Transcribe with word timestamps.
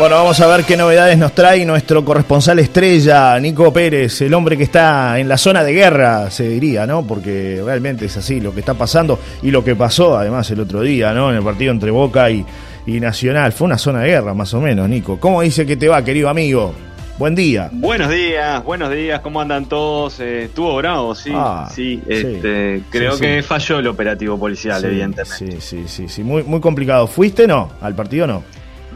Bueno, 0.00 0.16
vamos 0.16 0.40
a 0.40 0.46
ver 0.46 0.64
qué 0.64 0.78
novedades 0.78 1.18
nos 1.18 1.34
trae 1.34 1.62
nuestro 1.66 2.02
corresponsal 2.02 2.58
estrella, 2.58 3.38
Nico 3.38 3.70
Pérez, 3.70 4.22
el 4.22 4.32
hombre 4.32 4.56
que 4.56 4.62
está 4.62 5.18
en 5.18 5.28
la 5.28 5.36
zona 5.36 5.62
de 5.62 5.74
guerra, 5.74 6.30
se 6.30 6.48
diría, 6.48 6.86
¿no? 6.86 7.06
Porque 7.06 7.60
realmente 7.62 8.06
es 8.06 8.16
así 8.16 8.40
lo 8.40 8.54
que 8.54 8.60
está 8.60 8.72
pasando 8.72 9.18
y 9.42 9.50
lo 9.50 9.62
que 9.62 9.76
pasó 9.76 10.16
además 10.16 10.50
el 10.52 10.60
otro 10.60 10.80
día, 10.80 11.12
¿no? 11.12 11.28
En 11.28 11.36
el 11.36 11.42
partido 11.42 11.70
entre 11.70 11.90
Boca 11.90 12.30
y, 12.30 12.46
Nacional. 12.86 13.52
Fue 13.52 13.66
una 13.66 13.76
zona 13.76 14.00
de 14.00 14.08
guerra, 14.08 14.32
más 14.32 14.54
o 14.54 14.60
menos, 14.62 14.88
Nico. 14.88 15.20
¿Cómo 15.20 15.42
dice 15.42 15.66
que 15.66 15.76
te 15.76 15.86
va, 15.86 16.02
querido 16.02 16.30
amigo? 16.30 16.74
Buen 17.18 17.34
día. 17.34 17.68
Buenos 17.70 18.08
días, 18.08 18.64
buenos 18.64 18.90
días, 18.90 19.20
¿cómo 19.20 19.38
andan 19.42 19.66
todos? 19.66 20.18
Eh, 20.20 20.44
estuvo 20.44 20.76
bravo, 20.76 21.14
sí, 21.14 21.30
ah, 21.34 21.68
sí, 21.70 22.02
este, 22.08 22.80
creo 22.88 23.18
que 23.18 23.42
falló 23.42 23.80
el 23.80 23.86
operativo 23.88 24.38
policial, 24.38 24.82
evidentemente. 24.82 25.60
Sí, 25.60 25.60
sí, 25.60 25.84
sí, 25.86 26.08
sí, 26.08 26.22
muy, 26.22 26.42
muy 26.42 26.60
complicado. 26.60 27.06
¿Fuiste 27.06 27.46
no? 27.46 27.72
¿Al 27.82 27.94
partido 27.94 28.26
no? 28.26 28.42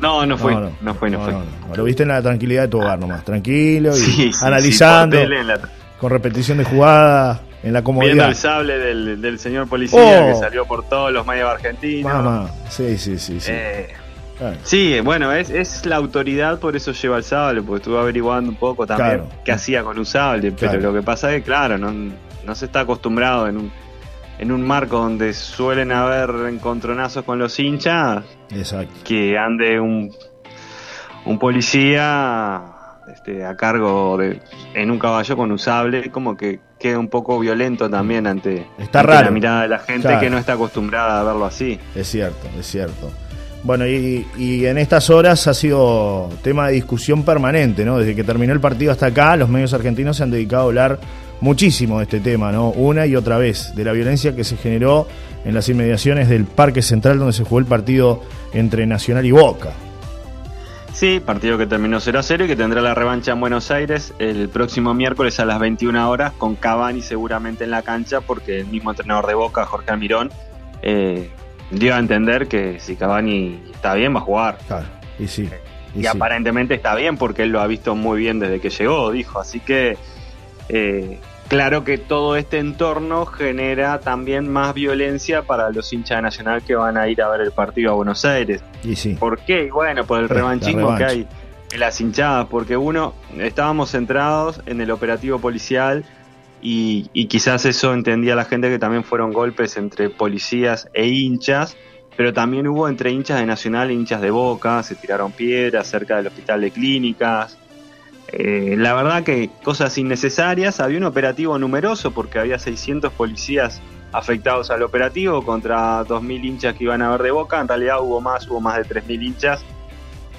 No, 0.04 0.26
no 0.26 0.36
fue, 0.36 0.54
no, 0.54 0.70
no, 0.82 0.94
fue, 0.94 1.08
no, 1.08 1.20
fue. 1.20 1.34
Lo 1.74 1.84
viste 1.84 2.02
en 2.02 2.10
la 2.10 2.20
tranquilidad 2.20 2.62
de 2.62 2.68
tu 2.68 2.78
hogar 2.78 2.98
nomás, 2.98 3.24
tranquilo 3.24 3.96
y 3.96 4.30
analizando, 4.42 5.16
con 5.98 6.10
repetición 6.10 6.58
de 6.58 6.64
jugada, 6.64 7.40
en 7.62 7.72
la 7.72 7.82
comodidad. 7.82 8.12
Viendo 8.12 8.28
el 8.28 8.36
sable 8.36 8.78
del, 8.78 9.38
señor 9.38 9.66
policía 9.66 10.26
que 10.26 10.32
oh. 10.32 10.38
salió 10.38 10.66
por 10.66 10.86
todos 10.86 11.10
los 11.10 11.26
medios 11.26 11.48
argentinos. 11.48 12.12
Mamá. 12.12 12.50
Sí, 12.68 12.98
sí, 12.98 13.18
sí. 13.18 13.40
Sí, 13.40 13.50
eh, 13.50 13.94
sí 14.62 15.00
bueno, 15.00 15.32
es, 15.32 15.48
es 15.48 15.86
la 15.86 15.96
autoridad, 15.96 16.58
por 16.58 16.76
eso 16.76 16.92
lleva 16.92 17.16
el 17.16 17.24
sable, 17.24 17.62
porque 17.62 17.78
estuve 17.78 17.98
averiguando 17.98 18.50
un 18.50 18.56
poco 18.56 18.86
también 18.86 19.22
qué 19.42 19.52
hacía 19.52 19.82
con 19.82 19.98
un 19.98 20.04
sable, 20.04 20.52
pero 20.52 20.78
lo 20.80 20.92
que 20.92 21.00
pasa 21.00 21.32
es 21.32 21.38
que, 21.38 21.44
claro, 21.44 21.78
no, 21.78 21.90
no 21.90 22.54
se 22.54 22.66
está 22.66 22.80
acostumbrado 22.80 23.48
en 23.48 23.56
un 23.56 23.72
en 24.38 24.52
un 24.52 24.66
marco 24.66 24.98
donde 24.98 25.32
suelen 25.32 25.92
haber 25.92 26.48
encontronazos 26.48 27.24
con 27.24 27.38
los 27.38 27.58
hinchas, 27.58 28.24
que 29.04 29.38
ande 29.38 29.80
un, 29.80 30.12
un 31.24 31.38
policía 31.38 32.62
este, 33.12 33.44
a 33.44 33.56
cargo 33.56 34.16
de 34.16 34.40
en 34.74 34.90
un 34.90 34.98
caballo 34.98 35.36
con 35.36 35.52
usable, 35.52 36.10
como 36.10 36.36
que 36.36 36.60
queda 36.78 36.98
un 36.98 37.08
poco 37.08 37.38
violento 37.38 37.88
también 37.88 38.26
ante, 38.26 38.66
la 38.92 39.30
mirada 39.30 39.62
de 39.62 39.68
la 39.68 39.78
gente 39.78 40.18
que 40.20 40.30
no 40.30 40.38
está 40.38 40.54
acostumbrada 40.54 41.20
a 41.20 41.24
verlo 41.24 41.44
así. 41.44 41.78
Es 41.94 42.08
cierto, 42.08 42.48
es 42.58 42.66
cierto. 42.66 43.10
Bueno, 43.62 43.86
y, 43.86 44.26
y, 44.36 44.66
en 44.66 44.76
estas 44.76 45.08
horas 45.08 45.46
ha 45.46 45.54
sido 45.54 46.28
tema 46.42 46.66
de 46.66 46.74
discusión 46.74 47.22
permanente, 47.22 47.82
¿no? 47.86 47.98
Desde 47.98 48.14
que 48.14 48.22
terminó 48.22 48.52
el 48.52 48.60
partido 48.60 48.92
hasta 48.92 49.06
acá, 49.06 49.36
los 49.36 49.48
medios 49.48 49.72
argentinos 49.72 50.18
se 50.18 50.22
han 50.22 50.30
dedicado 50.30 50.64
a 50.64 50.66
hablar 50.66 50.98
muchísimo 51.40 51.98
de 51.98 52.04
este 52.04 52.20
tema, 52.20 52.52
¿no? 52.52 52.70
Una 52.70 53.06
y 53.06 53.16
otra 53.16 53.38
vez, 53.38 53.74
de 53.74 53.84
la 53.84 53.92
violencia 53.92 54.34
que 54.34 54.44
se 54.44 54.56
generó 54.56 55.06
en 55.44 55.54
las 55.54 55.68
inmediaciones 55.68 56.28
del 56.28 56.44
Parque 56.44 56.82
Central 56.82 57.18
donde 57.18 57.32
se 57.32 57.44
jugó 57.44 57.58
el 57.58 57.66
partido 57.66 58.22
entre 58.52 58.86
Nacional 58.86 59.26
y 59.26 59.30
Boca. 59.30 59.72
Sí, 60.92 61.20
partido 61.20 61.58
que 61.58 61.66
terminó 61.66 61.98
0 61.98 62.20
a 62.20 62.22
0 62.22 62.44
y 62.44 62.46
que 62.46 62.56
tendrá 62.56 62.80
la 62.80 62.94
revancha 62.94 63.32
en 63.32 63.40
Buenos 63.40 63.72
Aires 63.72 64.14
el 64.20 64.48
próximo 64.48 64.94
miércoles 64.94 65.40
a 65.40 65.44
las 65.44 65.58
21 65.58 66.08
horas 66.08 66.32
con 66.38 66.54
Cavani 66.54 67.02
seguramente 67.02 67.64
en 67.64 67.72
la 67.72 67.82
cancha 67.82 68.20
porque 68.20 68.60
el 68.60 68.66
mismo 68.66 68.90
entrenador 68.90 69.26
de 69.26 69.34
Boca, 69.34 69.66
Jorge 69.66 69.90
Almirón, 69.90 70.30
eh, 70.82 71.30
dio 71.72 71.94
a 71.94 71.98
entender 71.98 72.46
que 72.46 72.78
si 72.78 72.94
Cavani 72.94 73.60
está 73.72 73.94
bien 73.94 74.14
va 74.14 74.20
a 74.20 74.22
jugar. 74.22 74.58
Claro, 74.68 74.86
y 75.18 75.26
sí. 75.26 75.48
Y, 75.96 76.06
aparentemente 76.06 76.74
está 76.74 76.94
bien 76.94 77.16
porque 77.16 77.42
él 77.42 77.50
lo 77.50 77.60
ha 77.60 77.66
visto 77.66 77.94
muy 77.94 78.18
bien 78.18 78.38
desde 78.38 78.60
que 78.60 78.70
llegó, 78.70 79.10
dijo. 79.10 79.40
Así 79.40 79.60
que 79.60 79.96
eh, 80.68 81.18
claro 81.48 81.84
que 81.84 81.98
todo 81.98 82.36
este 82.36 82.58
entorno 82.58 83.26
genera 83.26 84.00
también 84.00 84.50
más 84.50 84.74
violencia 84.74 85.42
para 85.42 85.70
los 85.70 85.92
hinchas 85.92 86.18
de 86.18 86.22
Nacional 86.22 86.62
que 86.62 86.74
van 86.74 86.96
a 86.96 87.08
ir 87.08 87.22
a 87.22 87.28
ver 87.28 87.42
el 87.42 87.52
partido 87.52 87.92
a 87.92 87.94
Buenos 87.94 88.24
Aires. 88.24 88.62
Y 88.82 88.96
sí. 88.96 89.14
¿Por 89.14 89.40
qué? 89.40 89.70
Bueno, 89.70 90.04
por 90.04 90.20
el 90.20 90.28
revanchismo 90.28 90.96
que 90.96 91.04
hay 91.04 91.28
en 91.72 91.80
las 91.80 92.00
hinchadas, 92.00 92.46
porque 92.46 92.76
uno, 92.76 93.14
estábamos 93.38 93.90
centrados 93.90 94.60
en 94.66 94.80
el 94.80 94.90
operativo 94.90 95.38
policial 95.38 96.04
y, 96.62 97.10
y 97.12 97.26
quizás 97.26 97.64
eso 97.66 97.92
entendía 97.92 98.36
la 98.36 98.44
gente 98.44 98.70
que 98.70 98.78
también 98.78 99.04
fueron 99.04 99.32
golpes 99.32 99.76
entre 99.76 100.08
policías 100.08 100.88
e 100.94 101.08
hinchas, 101.08 101.76
pero 102.16 102.32
también 102.32 102.68
hubo 102.68 102.88
entre 102.88 103.10
hinchas 103.10 103.40
de 103.40 103.46
Nacional 103.46 103.90
e 103.90 103.94
hinchas 103.94 104.20
de 104.20 104.30
Boca, 104.30 104.82
se 104.82 104.94
tiraron 104.94 105.32
piedras 105.32 105.88
cerca 105.88 106.16
del 106.16 106.28
hospital 106.28 106.60
de 106.60 106.70
clínicas, 106.70 107.58
eh, 108.38 108.76
la 108.76 108.94
verdad 108.94 109.22
que 109.22 109.50
cosas 109.62 109.96
innecesarias, 109.98 110.80
había 110.80 110.98
un 110.98 111.04
operativo 111.04 111.58
numeroso 111.58 112.12
porque 112.12 112.38
había 112.38 112.58
600 112.58 113.12
policías 113.12 113.80
afectados 114.12 114.70
al 114.70 114.82
operativo 114.82 115.44
contra 115.44 116.04
2.000 116.04 116.44
hinchas 116.44 116.74
que 116.74 116.84
iban 116.84 117.02
a 117.02 117.10
ver 117.10 117.22
de 117.22 117.30
boca, 117.30 117.60
en 117.60 117.68
realidad 117.68 118.00
hubo 118.00 118.20
más, 118.20 118.48
hubo 118.48 118.60
más 118.60 118.76
de 118.76 118.84
3.000 118.84 119.22
hinchas, 119.22 119.64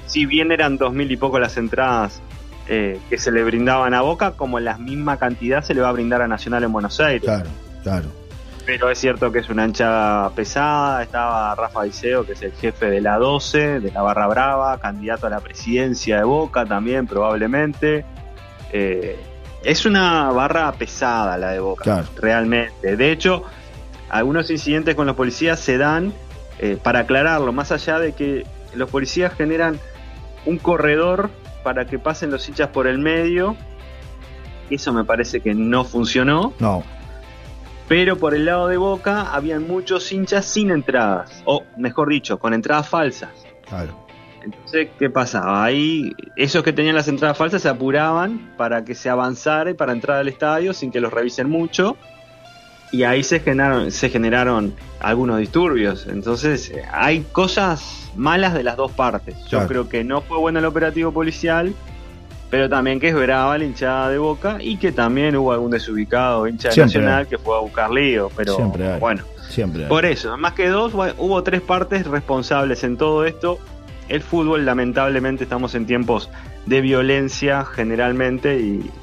si 0.07 0.25
bien 0.25 0.51
eran 0.51 0.79
2.000 0.79 1.11
y 1.11 1.17
poco 1.17 1.39
las 1.39 1.57
entradas 1.57 2.21
eh, 2.67 2.99
que 3.09 3.19
se 3.19 3.31
le 3.31 3.43
brindaban 3.43 3.93
a 3.93 4.01
Boca, 4.01 4.31
como 4.31 4.59
la 4.59 4.77
misma 4.79 5.17
cantidad 5.17 5.63
se 5.63 5.75
le 5.75 5.81
va 5.81 5.89
a 5.89 5.91
brindar 5.91 6.23
a 6.23 6.27
Nacional 6.27 6.63
en 6.63 6.71
Buenos 6.71 6.99
Aires. 6.99 7.21
Claro, 7.21 7.49
claro. 7.83 8.24
Pero 8.65 8.89
es 8.89 8.97
cierto 8.97 9.31
que 9.31 9.39
es 9.39 9.49
una 9.49 9.63
ancha 9.63 10.29
pesada. 10.35 11.03
Estaba 11.03 11.53
Rafa 11.53 11.83
Diceo, 11.83 12.25
que 12.25 12.33
es 12.33 12.41
el 12.41 12.51
jefe 12.53 12.89
de 12.89 12.99
la 12.99 13.17
12, 13.17 13.79
de 13.79 13.91
la 13.91 14.01
Barra 14.01 14.27
Brava, 14.27 14.79
candidato 14.79 15.27
a 15.27 15.29
la 15.29 15.39
presidencia 15.39 16.17
de 16.17 16.23
Boca 16.23 16.65
también, 16.65 17.05
probablemente. 17.05 18.05
Eh, 18.71 19.19
es 19.63 19.85
una 19.85 20.29
barra 20.31 20.71
pesada 20.73 21.37
la 21.37 21.51
de 21.51 21.59
Boca, 21.59 22.05
realmente. 22.17 22.95
De 22.95 23.11
hecho, 23.11 23.43
algunos 24.09 24.49
incidentes 24.49 24.95
con 24.95 25.07
los 25.07 25.15
policías 25.15 25.59
se 25.59 25.77
dan, 25.77 26.13
eh, 26.59 26.77
para 26.81 26.99
aclararlo, 26.99 27.51
más 27.51 27.71
allá 27.71 27.99
de 27.99 28.13
que 28.13 28.45
los 28.75 28.89
policías 28.89 29.33
generan 29.33 29.79
un 30.45 30.57
corredor 30.57 31.29
para 31.63 31.85
que 31.85 31.99
pasen 31.99 32.31
los 32.31 32.47
hinchas 32.47 32.69
por 32.69 32.87
el 32.87 32.99
medio. 32.99 33.55
Eso 34.69 34.93
me 34.93 35.03
parece 35.03 35.41
que 35.41 35.53
no 35.53 35.83
funcionó. 35.83 36.53
No. 36.59 36.83
Pero 37.87 38.17
por 38.17 38.33
el 38.33 38.45
lado 38.45 38.67
de 38.67 38.77
Boca 38.77 39.33
habían 39.33 39.67
muchos 39.67 40.11
hinchas 40.11 40.45
sin 40.45 40.71
entradas, 40.71 41.43
o 41.45 41.63
mejor 41.77 42.09
dicho, 42.09 42.39
con 42.39 42.53
entradas 42.53 42.89
falsas. 42.89 43.29
Claro. 43.67 44.05
Entonces, 44.43 44.89
¿qué 44.99 45.09
pasaba? 45.09 45.63
Ahí, 45.63 46.13
esos 46.35 46.63
que 46.63 46.71
tenían 46.71 46.95
las 46.95 47.07
entradas 47.07 47.37
falsas 47.37 47.61
se 47.63 47.69
apuraban 47.69 48.53
para 48.57 48.85
que 48.85 48.93
se 48.93 49.09
avanzara 49.09 49.71
y 49.71 49.73
para 49.73 49.91
entrar 49.91 50.17
al 50.17 50.27
estadio 50.27 50.73
sin 50.73 50.91
que 50.91 50.99
los 50.99 51.11
revisen 51.11 51.49
mucho. 51.49 51.97
Y 52.91 53.03
ahí 53.03 53.23
se 53.23 53.39
generaron, 53.39 53.91
se 53.91 54.09
generaron 54.09 54.75
algunos 54.99 55.39
disturbios. 55.39 56.07
Entonces, 56.07 56.71
hay 56.91 57.21
cosas 57.31 58.11
malas 58.15 58.53
de 58.53 58.63
las 58.63 58.77
dos 58.77 58.91
partes. 58.91 59.35
Yo 59.47 59.67
creo 59.67 59.89
que 59.89 60.03
no 60.03 60.21
fue 60.21 60.37
bueno 60.37 60.59
el 60.59 60.65
operativo 60.65 61.11
policial 61.11 61.73
pero 62.49 62.69
también 62.69 62.99
que 62.99 63.09
es 63.09 63.15
brava 63.15 63.57
la 63.57 63.65
hinchada 63.65 64.09
de 64.09 64.17
Boca 64.17 64.57
y 64.59 64.77
que 64.77 64.91
también 64.91 65.35
hubo 65.35 65.51
algún 65.51 65.71
desubicado 65.71 66.47
hincha 66.47 66.69
Nacional 66.75 67.27
que 67.27 67.37
fue 67.37 67.55
a 67.55 67.59
buscar 67.59 67.91
lío, 67.91 68.29
pero 68.35 68.57
bueno, 68.99 69.23
siempre 69.49 69.85
por 69.85 70.05
eso, 70.05 70.37
más 70.37 70.53
que 70.53 70.67
dos, 70.69 70.93
hubo 70.93 71.43
tres 71.43 71.61
partes 71.61 72.05
responsables 72.05 72.83
en 72.83 72.97
todo 72.97 73.25
esto. 73.25 73.59
El 74.07 74.21
fútbol, 74.21 74.65
lamentablemente, 74.65 75.45
estamos 75.45 75.73
en 75.73 75.87
tiempos 75.87 76.29
de 76.67 76.81
violencia 76.81 77.65
generalmente 77.65 78.59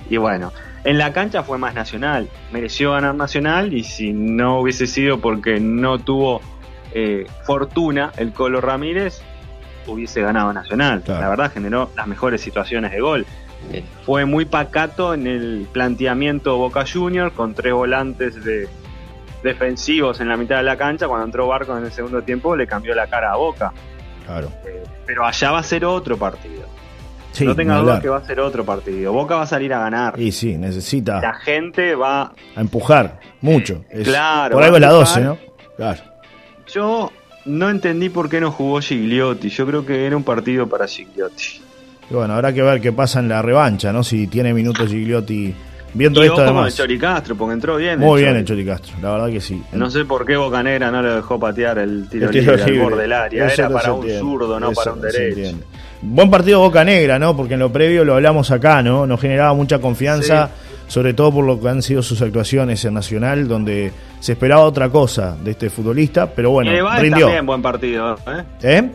y, 0.08 0.16
bueno, 0.16 0.52
en 0.84 0.98
la 0.98 1.12
cancha 1.12 1.42
fue 1.42 1.58
más 1.58 1.74
Nacional, 1.74 2.28
mereció 2.52 2.92
ganar 2.92 3.14
Nacional 3.14 3.72
y 3.72 3.84
si 3.84 4.12
no 4.12 4.60
hubiese 4.60 4.86
sido 4.86 5.20
porque 5.20 5.58
no 5.60 5.98
tuvo 5.98 6.40
eh, 6.92 7.26
fortuna 7.44 8.12
el 8.16 8.32
Colo 8.32 8.60
Ramírez, 8.60 9.22
hubiese 9.86 10.20
ganado 10.22 10.52
Nacional. 10.52 11.02
La 11.06 11.28
verdad 11.28 11.52
generó 11.52 11.90
las 11.96 12.06
mejores 12.06 12.40
situaciones 12.40 12.92
de 12.92 13.00
gol. 13.00 13.26
Eh, 13.72 13.84
fue 14.04 14.24
muy 14.24 14.44
pacato 14.44 15.14
en 15.14 15.26
el 15.26 15.68
planteamiento 15.72 16.56
Boca 16.56 16.84
Junior 16.90 17.32
con 17.32 17.54
tres 17.54 17.72
volantes 17.72 18.42
de 18.44 18.68
defensivos 19.42 20.20
en 20.20 20.28
la 20.28 20.36
mitad 20.36 20.56
de 20.56 20.64
la 20.64 20.76
cancha. 20.76 21.06
Cuando 21.06 21.26
entró 21.26 21.46
Barco 21.46 21.76
en 21.76 21.84
el 21.84 21.92
segundo 21.92 22.22
tiempo 22.22 22.56
le 22.56 22.66
cambió 22.66 22.94
la 22.94 23.06
cara 23.06 23.32
a 23.32 23.36
Boca. 23.36 23.72
Claro. 24.26 24.52
Eh, 24.66 24.82
pero 25.06 25.24
allá 25.24 25.50
va 25.52 25.58
a 25.58 25.62
ser 25.62 25.84
otro 25.84 26.16
partido. 26.16 26.66
no 27.40 27.54
tenga 27.54 27.76
duda 27.78 28.00
que 28.00 28.08
va 28.08 28.18
a 28.18 28.24
ser 28.24 28.40
otro 28.40 28.64
partido. 28.64 29.12
Boca 29.12 29.36
va 29.36 29.42
a 29.42 29.46
salir 29.46 29.72
a 29.72 29.78
ganar. 29.78 30.18
Y 30.18 30.32
sí, 30.32 30.56
necesita. 30.56 31.20
La 31.20 31.34
gente 31.34 31.94
va 31.94 32.32
a 32.54 32.60
empujar 32.60 33.20
mucho. 33.40 33.84
claro. 34.04 34.54
Por 34.54 34.62
algo 34.64 34.76
es 34.76 34.82
la 34.82 34.90
12, 34.90 35.20
¿no? 35.20 35.38
Claro. 35.76 36.02
Yo 36.66 37.10
no 37.44 37.70
entendí 37.70 38.08
por 38.08 38.28
qué 38.28 38.40
no 38.40 38.50
jugó 38.50 38.80
Gigliotti. 38.80 39.48
Yo 39.48 39.66
creo 39.66 39.84
que 39.84 40.06
era 40.06 40.16
un 40.16 40.24
partido 40.24 40.66
para 40.66 40.86
Gigliotti. 40.86 41.60
bueno, 42.10 42.34
habrá 42.34 42.52
que 42.52 42.62
ver 42.62 42.80
qué 42.80 42.92
pasa 42.92 43.20
en 43.20 43.28
la 43.28 43.42
revancha, 43.42 43.92
¿no? 43.92 44.04
Si 44.04 44.26
tiene 44.26 44.54
minutos 44.54 44.88
Gigliotti. 44.88 45.54
Viendo 45.94 46.24
y 46.24 46.26
esto 46.26 46.40
además. 46.40 46.68
el 46.68 46.72
Chori 46.74 46.98
Castro, 46.98 47.36
porque 47.36 47.52
entró 47.52 47.76
bien. 47.76 47.98
Muy 48.00 48.22
bien 48.22 48.34
el 48.34 48.46
Chori 48.46 48.64
Castro, 48.64 48.94
la 49.02 49.10
verdad 49.12 49.28
que 49.28 49.42
sí. 49.42 49.62
No 49.72 49.90
sé 49.90 50.06
por 50.06 50.24
qué 50.24 50.36
Bocanegra 50.36 50.90
no 50.90 51.02
le 51.02 51.10
dejó 51.10 51.38
patear 51.38 51.78
el 51.78 52.08
tiro, 52.08 52.30
libre, 52.30 52.62
al 52.62 52.78
borde 52.78 53.02
del 53.02 53.12
área. 53.12 53.48
Era 53.48 53.68
para 53.68 53.92
un 53.92 54.08
zurdo, 54.08 54.58
no 54.58 54.72
para 54.72 54.92
un 54.94 55.02
derecho. 55.02 55.58
Buen 56.00 56.30
partido 56.30 56.60
Boca 56.60 56.82
Negra, 56.82 57.18
¿no? 57.18 57.36
Porque 57.36 57.54
en 57.54 57.60
lo 57.60 57.70
previo 57.70 58.04
lo 58.04 58.14
hablamos 58.14 58.50
acá, 58.50 58.82
¿no? 58.82 59.06
Nos 59.06 59.20
generaba 59.20 59.52
mucha 59.52 59.80
confianza 59.80 60.50
sobre 60.92 61.14
todo 61.14 61.32
por 61.32 61.46
lo 61.46 61.58
que 61.58 61.70
han 61.70 61.80
sido 61.80 62.02
sus 62.02 62.20
actuaciones 62.20 62.84
en 62.84 62.92
Nacional, 62.92 63.48
donde 63.48 63.90
se 64.20 64.32
esperaba 64.32 64.60
otra 64.64 64.90
cosa 64.90 65.34
de 65.42 65.52
este 65.52 65.70
futbolista, 65.70 66.26
pero 66.26 66.50
bueno, 66.50 66.70
y 66.70 67.00
rindió. 67.00 67.24
también 67.24 67.46
buen 67.46 67.62
partido, 67.62 68.14
¿eh? 68.26 68.42
¿Eh? 68.62 68.90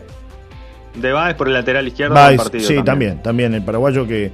De 0.94 1.12
Baez 1.12 1.34
por 1.34 1.48
el 1.48 1.54
lateral 1.54 1.88
izquierdo 1.88 2.14
del 2.14 2.36
partido. 2.36 2.62
Sí, 2.62 2.76
también. 2.84 3.20
también, 3.20 3.52
el 3.52 3.64
paraguayo 3.64 4.06
que 4.06 4.30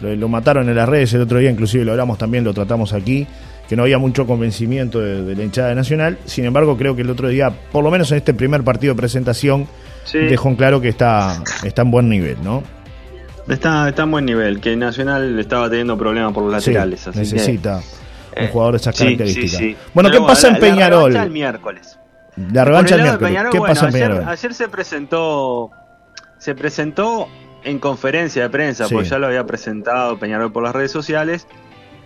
lo, 0.00 0.28
mataron 0.28 0.68
en 0.68 0.76
las 0.76 0.88
redes 0.88 1.12
el 1.12 1.22
otro 1.22 1.38
día, 1.38 1.50
inclusive 1.50 1.84
lo 1.84 1.90
hablamos 1.90 2.18
también, 2.18 2.44
lo 2.44 2.54
tratamos 2.54 2.92
aquí, 2.92 3.26
que 3.68 3.74
no 3.74 3.82
había 3.82 3.98
mucho 3.98 4.24
convencimiento 4.24 5.00
de, 5.00 5.34
la 5.34 5.42
hinchada 5.42 5.70
de 5.70 5.74
Nacional. 5.74 6.18
Sin 6.24 6.44
embargo, 6.44 6.76
creo 6.76 6.94
que 6.94 7.02
el 7.02 7.10
otro 7.10 7.26
día, 7.26 7.50
por 7.72 7.82
lo 7.82 7.90
menos 7.90 8.12
en 8.12 8.18
este 8.18 8.32
primer 8.32 8.62
partido 8.62 8.94
de 8.94 8.96
presentación, 8.96 9.66
dejó 10.12 10.50
en 10.50 10.54
claro 10.54 10.80
que 10.80 10.90
está, 10.90 11.42
está 11.64 11.82
en 11.82 11.90
buen 11.90 12.08
nivel, 12.08 12.36
¿no? 12.44 12.62
Está, 13.48 13.88
está 13.88 14.02
en 14.02 14.10
buen 14.10 14.24
nivel, 14.24 14.60
que 14.60 14.76
Nacional 14.76 15.38
estaba 15.38 15.68
teniendo 15.68 15.96
problemas 15.96 16.32
por 16.32 16.44
los 16.44 16.52
laterales. 16.52 17.06
necesita 17.14 17.76
un 17.76 18.44
eh, 18.44 18.50
jugador 18.52 18.74
de 18.74 18.78
esas 18.78 18.96
características. 18.96 19.76
bueno, 19.94 20.10
¿qué 20.10 20.20
pasa 20.20 20.48
en 20.48 20.58
Peñarol? 20.58 21.12
La 21.12 21.20
revancha 21.20 21.22
el 21.22 21.30
miércoles. 21.30 21.98
La 22.52 22.64
revancha 22.64 22.94
el 22.96 23.02
miércoles. 23.02 23.46
¿Qué 23.50 23.60
pasa 23.60 23.86
en 23.86 23.92
Peñarol? 23.92 24.28
Ayer, 24.28 24.54
se 24.54 24.68
presentó 24.68 25.70
se 26.38 26.54
presentó 26.54 27.28
en 27.64 27.78
conferencia 27.78 28.42
de 28.42 28.50
prensa, 28.50 28.88
porque 28.88 29.08
ya 29.08 29.18
lo 29.18 29.26
había 29.26 29.44
presentado 29.44 30.18
Peñarol 30.18 30.52
por 30.52 30.62
las 30.62 30.72
redes 30.72 30.92
sociales. 30.92 31.46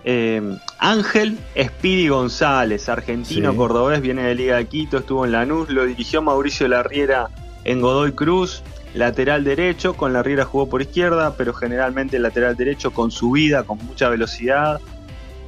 Eh, 0.04 0.42
Ángel 0.78 1.38
Espidi 1.54 2.08
González, 2.08 2.88
argentino 2.88 3.54
cordobés, 3.54 4.00
viene 4.00 4.22
de 4.22 4.34
Liga 4.34 4.56
de 4.56 4.66
Quito, 4.66 4.98
estuvo 4.98 5.24
en 5.24 5.32
Lanús, 5.32 5.68
lo 5.68 5.84
dirigió 5.84 6.22
Mauricio 6.22 6.66
Larriera 6.66 7.28
en 7.64 7.80
Godoy 7.80 8.12
Cruz, 8.12 8.64
lateral 8.94 9.44
derecho, 9.44 9.94
con 9.94 10.12
Larriera 10.12 10.44
jugó 10.44 10.68
por 10.68 10.82
izquierda, 10.82 11.34
pero 11.36 11.54
generalmente 11.54 12.18
lateral 12.18 12.56
derecho 12.56 12.90
con 12.92 13.10
subida, 13.10 13.64
con 13.64 13.78
mucha 13.78 14.08
velocidad, 14.08 14.80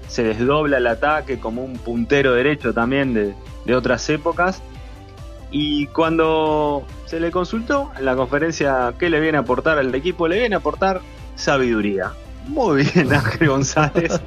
se 0.09 0.23
desdobla 0.23 0.79
el 0.79 0.87
ataque 0.87 1.39
como 1.39 1.65
un 1.65 1.77
puntero 1.77 2.35
derecho 2.35 2.73
también 2.73 3.15
de, 3.15 3.35
de 3.65 3.75
otras 3.75 4.09
épocas. 4.11 4.63
Y 5.51 5.87
cuando 5.89 6.85
se 7.07 7.21
le 7.21 7.31
consultó 7.31 7.93
en 7.99 8.07
la 8.07 8.17
conferencia 8.17 8.95
qué 8.99 9.09
le 9.09 9.21
viene 9.21 9.39
a 9.39 9.43
aportar 9.43 9.79
al 9.79 9.95
equipo, 9.95 10.27
le 10.27 10.39
viene 10.39 10.55
a 10.57 10.59
aportar 10.59 11.01
sabiduría. 11.37 12.13
Muy 12.49 12.85
bien, 12.95 13.13
Ángel 13.13 13.49
González. 13.49 14.21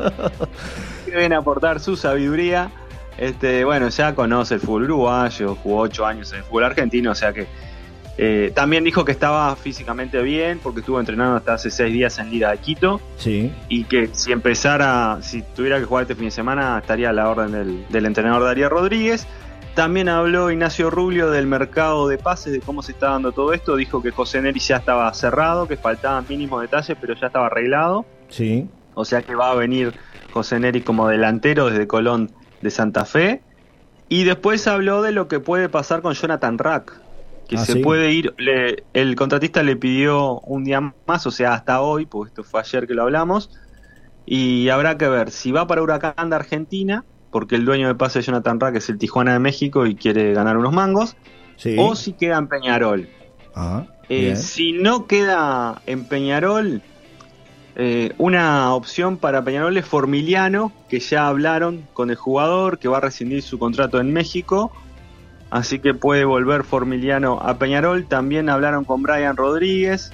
le 1.07 1.17
viene 1.17 1.35
a 1.35 1.39
aportar 1.39 1.79
su 1.79 1.95
sabiduría. 1.95 2.71
Este, 3.17 3.65
bueno, 3.65 3.89
ya 3.89 4.13
conoce 4.13 4.55
el 4.55 4.59
fútbol 4.59 4.83
uruguayo, 4.83 5.55
jugó 5.55 5.81
ocho 5.81 6.05
años 6.05 6.31
en 6.31 6.39
el 6.39 6.43
fútbol 6.43 6.65
argentino, 6.65 7.11
o 7.11 7.15
sea 7.15 7.33
que 7.33 7.47
eh, 8.17 8.51
también 8.55 8.83
dijo 8.83 9.05
que 9.05 9.11
estaba 9.11 9.55
físicamente 9.55 10.21
bien 10.21 10.59
porque 10.61 10.79
estuvo 10.79 10.99
entrenando 10.99 11.37
hasta 11.37 11.53
hace 11.53 11.69
seis 11.69 11.93
días 11.93 12.17
en 12.17 12.31
Liga 12.31 12.51
de 12.51 12.57
Quito. 12.57 12.99
Sí. 13.17 13.53
Y 13.69 13.83
que 13.83 14.09
si 14.13 14.31
empezara, 14.31 15.19
si 15.21 15.41
tuviera 15.41 15.79
que 15.79 15.85
jugar 15.85 16.03
este 16.03 16.15
fin 16.15 16.25
de 16.25 16.31
semana, 16.31 16.79
estaría 16.79 17.09
a 17.09 17.13
la 17.13 17.29
orden 17.29 17.51
del, 17.51 17.87
del 17.89 18.05
entrenador 18.05 18.43
Darío 18.43 18.69
Rodríguez. 18.69 19.27
También 19.75 20.09
habló 20.09 20.49
Ignacio 20.49 20.89
Rubio 20.89 21.29
del 21.29 21.45
mercado 21.45 22.07
de 22.07 22.17
pases, 22.17 22.51
de 22.51 22.61
cómo 22.61 22.81
se 22.81 22.93
está 22.93 23.11
dando 23.11 23.31
todo 23.31 23.53
esto. 23.53 23.75
Dijo 23.75 24.01
que 24.01 24.09
José 24.09 24.41
Neri 24.41 24.59
ya 24.59 24.77
estaba 24.77 25.13
cerrado, 25.13 25.67
que 25.67 25.77
faltaban 25.77 26.25
mínimos 26.27 26.61
detalles, 26.61 26.97
pero 26.99 27.13
ya 27.13 27.27
estaba 27.27 27.45
arreglado. 27.45 28.03
Sí. 28.29 28.67
O 28.95 29.05
sea 29.05 29.21
que 29.21 29.35
va 29.35 29.51
a 29.51 29.53
venir 29.53 29.93
José 30.33 30.59
Neri 30.59 30.81
como 30.81 31.07
delantero 31.07 31.69
desde 31.69 31.85
Colón 31.85 32.31
de 32.61 32.71
Santa 32.71 33.05
Fe. 33.05 33.43
Y 34.09 34.23
después 34.23 34.65
habló 34.67 35.03
de 35.03 35.11
lo 35.11 35.27
que 35.27 35.39
puede 35.39 35.69
pasar 35.69 36.01
con 36.01 36.15
Jonathan 36.15 36.57
Rack, 36.57 36.99
que 37.47 37.55
ah, 37.57 37.65
se 37.65 37.77
puede 37.77 38.11
ir. 38.11 38.33
el 38.93 39.15
contratista 39.15 39.63
le 39.63 39.75
pidió 39.75 40.39
un 40.41 40.63
día 40.63 40.93
más, 41.05 41.25
o 41.25 41.31
sea, 41.31 41.53
hasta 41.53 41.81
hoy, 41.81 42.05
porque 42.05 42.29
esto 42.29 42.43
fue 42.43 42.59
ayer 42.59 42.87
que 42.87 42.93
lo 42.93 43.03
hablamos. 43.03 43.49
Y 44.25 44.69
habrá 44.69 44.97
que 44.97 45.07
ver 45.07 45.31
si 45.31 45.51
va 45.51 45.67
para 45.67 45.81
Huracán 45.81 46.29
de 46.29 46.35
Argentina 46.35 47.05
porque 47.31 47.55
el 47.55 47.65
dueño 47.65 47.87
de 47.87 47.95
pase 47.95 48.19
de 48.19 48.25
Jonathan 48.25 48.59
Rack 48.59 48.77
es 48.77 48.89
el 48.89 48.97
Tijuana 48.97 49.33
de 49.33 49.39
México 49.39 49.85
y 49.85 49.95
quiere 49.95 50.33
ganar 50.33 50.57
unos 50.57 50.73
mangos, 50.73 51.15
o 51.77 51.95
si 51.95 52.13
queda 52.13 52.37
en 52.37 52.47
Peñarol. 52.47 53.09
Ah, 53.55 53.85
eh, 54.09 54.35
si 54.35 54.73
no 54.73 55.07
queda 55.07 55.81
en 55.85 56.05
Peñarol, 56.05 56.81
eh, 57.75 58.13
una 58.17 58.73
opción 58.73 59.17
para 59.17 59.43
Peñarol 59.43 59.77
es 59.77 59.85
Formiliano, 59.85 60.71
que 60.89 60.99
ya 60.99 61.27
hablaron 61.27 61.87
con 61.93 62.09
el 62.09 62.15
jugador, 62.15 62.79
que 62.79 62.87
va 62.87 62.97
a 62.97 63.01
rescindir 63.01 63.41
su 63.41 63.59
contrato 63.59 63.99
en 63.99 64.13
México, 64.13 64.71
así 65.49 65.79
que 65.79 65.93
puede 65.93 66.25
volver 66.25 66.63
Formiliano 66.63 67.39
a 67.41 67.57
Peñarol. 67.57 68.05
También 68.05 68.49
hablaron 68.49 68.83
con 68.83 69.01
Brian 69.01 69.37
Rodríguez. 69.37 70.11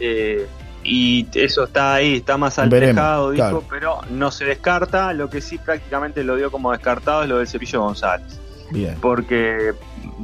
Eh, 0.00 0.46
y 0.82 1.26
eso 1.34 1.64
está 1.64 1.94
ahí, 1.94 2.16
está 2.16 2.36
más 2.36 2.58
alejado, 2.58 3.30
dijo, 3.30 3.64
pero 3.70 4.00
no 4.10 4.30
se 4.30 4.44
descarta. 4.44 5.12
Lo 5.14 5.30
que 5.30 5.40
sí 5.40 5.58
prácticamente 5.58 6.22
lo 6.24 6.36
dio 6.36 6.50
como 6.50 6.72
descartado 6.72 7.22
es 7.22 7.28
lo 7.28 7.38
del 7.38 7.48
Cepillo 7.48 7.80
González. 7.80 8.38
Bien. 8.70 8.96
Porque 9.00 9.72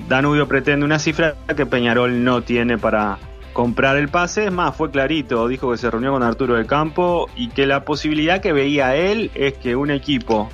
Danubio 0.08 0.46
pretende 0.46 0.85
una 0.85 0.99
cifra 0.99 1.35
que 1.56 1.67
Peñarol 1.67 2.25
no 2.25 2.43
tiene 2.43 2.76
para 2.76 3.19
comprar 3.53 3.96
el 3.96 4.08
pase. 4.08 4.46
Es 4.46 4.53
más, 4.53 4.76
fue 4.76 4.91
clarito, 4.91 5.49
dijo 5.49 5.70
que 5.70 5.79
se 5.79 5.91
reunió 5.91 6.12
con 6.12 6.23
Arturo 6.23 6.55
del 6.55 6.67
Campo 6.67 7.29
y 7.37 7.49
que 7.49 7.67
la 7.67 7.85
posibilidad 7.85 8.41
que 8.41 8.53
veía 8.53 8.94
él 8.96 9.31
es 9.35 9.55
que 9.55 9.76
un 9.76 9.91
equipo 9.91 10.50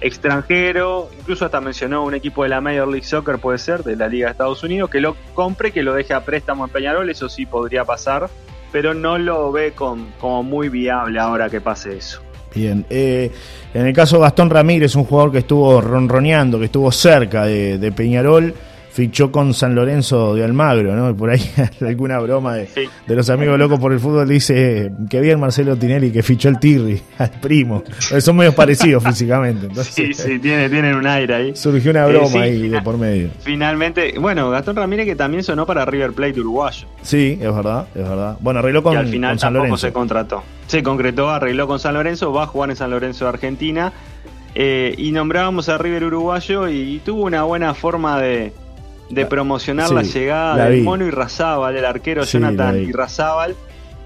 extranjero, 0.00 1.08
incluso 1.18 1.44
hasta 1.44 1.60
mencionó 1.60 2.04
un 2.04 2.14
equipo 2.14 2.42
de 2.42 2.50
la 2.50 2.60
Major 2.60 2.88
League 2.88 3.06
Soccer, 3.06 3.38
puede 3.38 3.58
ser, 3.58 3.82
de 3.82 3.96
la 3.96 4.08
Liga 4.08 4.26
de 4.26 4.32
Estados 4.32 4.62
Unidos, 4.62 4.90
que 4.90 5.00
lo 5.00 5.16
compre, 5.34 5.72
que 5.72 5.82
lo 5.82 5.94
deje 5.94 6.14
a 6.14 6.24
préstamo 6.24 6.64
en 6.64 6.70
Peñarol, 6.70 7.08
eso 7.10 7.28
sí 7.28 7.46
podría 7.46 7.84
pasar 7.84 8.28
pero 8.72 8.94
no 8.94 9.18
lo 9.18 9.50
ve 9.52 9.72
como 9.72 10.42
muy 10.42 10.68
viable 10.68 11.18
ahora 11.18 11.48
que 11.48 11.60
pase 11.60 11.96
eso. 11.96 12.20
Bien, 12.54 12.84
eh, 12.88 13.30
en 13.74 13.86
el 13.86 13.92
caso 13.92 14.16
de 14.16 14.22
Gastón 14.22 14.50
Ramírez, 14.50 14.94
un 14.94 15.04
jugador 15.04 15.32
que 15.32 15.38
estuvo 15.38 15.80
ronroneando, 15.80 16.58
que 16.58 16.66
estuvo 16.66 16.90
cerca 16.90 17.44
de 17.44 17.92
Peñarol, 17.94 18.54
fichó 18.98 19.30
con 19.30 19.54
San 19.54 19.76
Lorenzo 19.76 20.34
de 20.34 20.42
Almagro, 20.42 20.96
¿no? 20.96 21.16
Por 21.16 21.30
ahí 21.30 21.40
alguna 21.86 22.18
broma 22.18 22.56
de, 22.56 22.68
los 23.06 23.30
amigos 23.30 23.56
locos 23.56 23.78
por 23.78 23.92
el 23.92 24.00
fútbol 24.00 24.26
dice 24.26 24.90
que 25.08 25.20
bien 25.20 25.38
Marcelo 25.38 25.76
Tinelli 25.76 26.10
que 26.10 26.24
fichó 26.24 26.48
el 26.48 26.58
Tirri 26.58 27.00
al 27.18 27.30
primo. 27.30 27.84
Son 28.18 28.34
medios 28.34 28.56
parecidos 28.56 29.04
físicamente. 29.06 29.68
sí, 29.84 30.12
sí, 30.12 30.40
tienen, 30.40 30.96
un 30.96 31.06
aire 31.06 31.32
ahí. 31.32 31.54
Surgió 31.54 31.92
una 31.92 32.06
broma 32.06 32.40
ahí 32.40 32.68
de 32.68 32.82
por 32.82 32.98
medio. 32.98 33.30
Finalmente, 33.38 34.14
bueno, 34.18 34.50
Gastón 34.50 34.74
Ramírez 34.74 35.06
que 35.06 35.14
también 35.14 35.44
sonó 35.44 35.64
para 35.64 35.84
River 35.84 36.12
Plate 36.12 36.40
uruguayo. 36.40 36.88
Sí, 37.02 37.38
es 37.40 37.54
verdad, 37.54 37.86
es 37.94 38.02
verdad. 38.02 38.36
Bueno, 38.40 38.58
arregló 38.58 38.82
con, 38.82 38.96
al 38.96 39.06
final 39.06 39.38
San 39.38 39.54
Lorenzo. 39.54 39.76
se 39.76 39.92
contrató. 39.92 40.42
Se 40.66 40.82
concretó, 40.82 41.30
arregló 41.30 41.68
con 41.68 41.78
San 41.78 41.94
Lorenzo, 41.94 42.32
va 42.32 42.42
a 42.42 42.46
jugar 42.48 42.70
en 42.70 42.76
San 42.76 42.90
Lorenzo 42.90 43.26
de 43.26 43.28
Argentina. 43.28 43.92
Eh, 44.56 44.96
y 44.98 45.12
nombrábamos 45.12 45.68
a 45.68 45.78
River 45.78 46.02
uruguayo 46.02 46.68
y 46.68 47.00
tuvo 47.04 47.22
una 47.22 47.44
buena 47.44 47.74
forma 47.74 48.20
de, 48.20 48.52
de 49.10 49.26
promocionar 49.26 49.90
la 49.90 50.02
llegada 50.02 50.68
del 50.68 50.82
Mono 50.82 51.06
y 51.06 51.10
Razábal, 51.10 51.76
el 51.76 51.84
arquero 51.84 52.24
Jonathan 52.24 52.82
y 52.82 52.92
Razábal, 52.92 53.54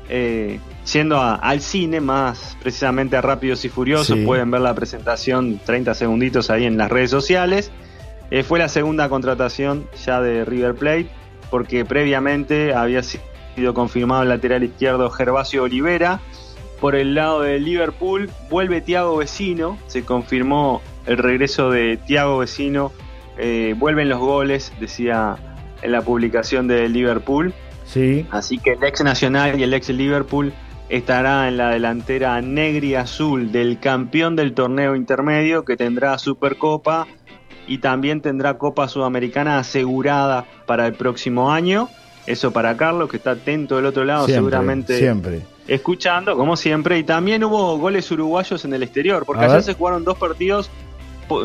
eh, 0.09 0.61
yendo 0.93 1.21
al 1.21 1.61
cine, 1.61 2.01
más 2.01 2.57
precisamente 2.61 3.17
a 3.17 3.21
Rápidos 3.21 3.65
y 3.65 3.69
Furiosos. 3.69 4.19
Pueden 4.25 4.51
ver 4.51 4.61
la 4.61 4.75
presentación 4.75 5.61
30 5.65 5.95
segunditos 5.95 6.51
ahí 6.51 6.65
en 6.65 6.77
las 6.77 6.91
redes 6.91 7.11
sociales. 7.11 7.71
Eh, 8.31 8.43
fue 8.43 8.59
la 8.59 8.69
segunda 8.69 9.09
contratación 9.09 9.87
ya 10.05 10.21
de 10.21 10.45
River 10.45 10.75
Plate, 10.75 11.09
porque 11.51 11.85
previamente 11.85 12.73
había 12.75 13.03
sido 13.03 13.75
confirmado 13.75 14.23
el 14.23 14.29
lateral 14.29 14.63
izquierdo 14.63 15.11
Gervasio 15.11 15.65
Olivera. 15.65 16.21
Por 16.81 16.97
el 16.97 17.15
lado 17.15 17.43
de 17.43 17.61
Liverpool 17.61 18.31
vuelve 18.51 18.81
Tiago 18.81 19.17
Vecino, 19.17 19.79
se 19.87 20.05
confirmó 20.05 20.83
el 21.07 21.19
regreso 21.19 21.71
de 21.71 21.97
Tiago 21.97 22.39
Vecino 22.39 22.91
eh, 23.39 23.75
vuelven 23.79 24.09
los 24.09 24.19
goles, 24.19 24.73
decía 24.81 25.37
en 25.83 25.93
la 25.93 26.03
publicación 26.03 26.69
de 26.69 26.89
Liverpool. 26.89 27.53
Sí. 27.85 28.27
Así 28.31 28.59
que 28.59 28.73
el 28.73 28.85
ex 28.85 29.03
Nacional 29.03 29.59
y 29.59 29.65
el 29.65 29.75
ex 29.75 29.89
Liverpool 29.89 30.53
estará 30.89 31.49
en 31.49 31.57
la 31.57 31.71
delantera 31.71 32.41
negri 32.43 32.95
azul 32.95 33.51
del 33.51 33.81
campeón 33.81 34.37
del 34.37 34.53
torneo 34.53 34.95
intermedio 34.95 35.65
que 35.65 35.77
tendrá 35.77 36.19
Supercopa 36.19 37.07
y 37.67 37.79
también 37.79 38.21
tendrá 38.21 38.59
Copa 38.59 38.89
Sudamericana 38.89 39.59
asegurada 39.59 40.45
para 40.67 40.87
el 40.87 40.95
próximo 40.95 41.51
año. 41.51 41.89
Eso 42.27 42.53
para 42.53 42.77
Carlos, 42.77 43.11
que 43.11 43.17
está 43.17 43.33
atento 43.33 43.77
del 43.77 43.87
otro 43.87 44.05
lado, 44.05 44.27
seguramente. 44.27 44.99
Siempre. 44.99 45.41
Escuchando, 45.67 46.37
como 46.37 46.57
siempre. 46.57 46.99
Y 46.99 47.05
también 47.05 47.43
hubo 47.43 47.79
goles 47.79 48.11
uruguayos 48.11 48.65
en 48.65 48.75
el 48.75 48.83
exterior, 48.83 49.25
porque 49.25 49.45
ayer 49.45 49.63
se 49.63 49.75
jugaron 49.75 50.05
dos 50.05 50.19
partidos 50.19 50.71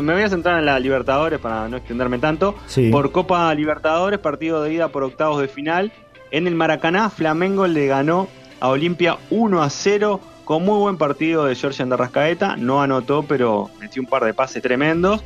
me 0.02 0.14
voy 0.14 0.24
a 0.24 0.30
centrar 0.30 0.60
en 0.60 0.66
la 0.66 0.80
Libertadores 0.80 1.40
para 1.40 1.68
no 1.68 1.78
extenderme 1.78 2.20
tanto. 2.20 2.56
Por 2.92 3.12
Copa 3.12 3.54
Libertadores, 3.54 4.20
partido 4.20 4.64
de 4.64 4.74
ida 4.74 4.90
por 4.90 5.04
octavos 5.04 5.42
de 5.42 5.48
final. 5.48 5.92
En 6.32 6.48
el 6.48 6.56
Maracaná, 6.56 7.10
Flamengo 7.10 7.68
le 7.68 7.88
ganó 7.88 8.28
a 8.60 8.70
Olimpia 8.70 9.18
1 9.30 9.62
a 9.62 9.70
0 9.70 10.20
con 10.44 10.64
muy 10.64 10.80
buen 10.80 10.98
partido 10.98 11.46
de 11.46 11.56
George 11.56 11.84
Andarrascaeta. 11.84 12.56
No 12.58 12.82
anotó, 12.82 13.24
pero 13.24 13.70
metió 13.80 14.02
un 14.02 14.08
par 14.08 14.24
de 14.24 14.34
pases 14.34 14.62
tremendos. 14.62 15.24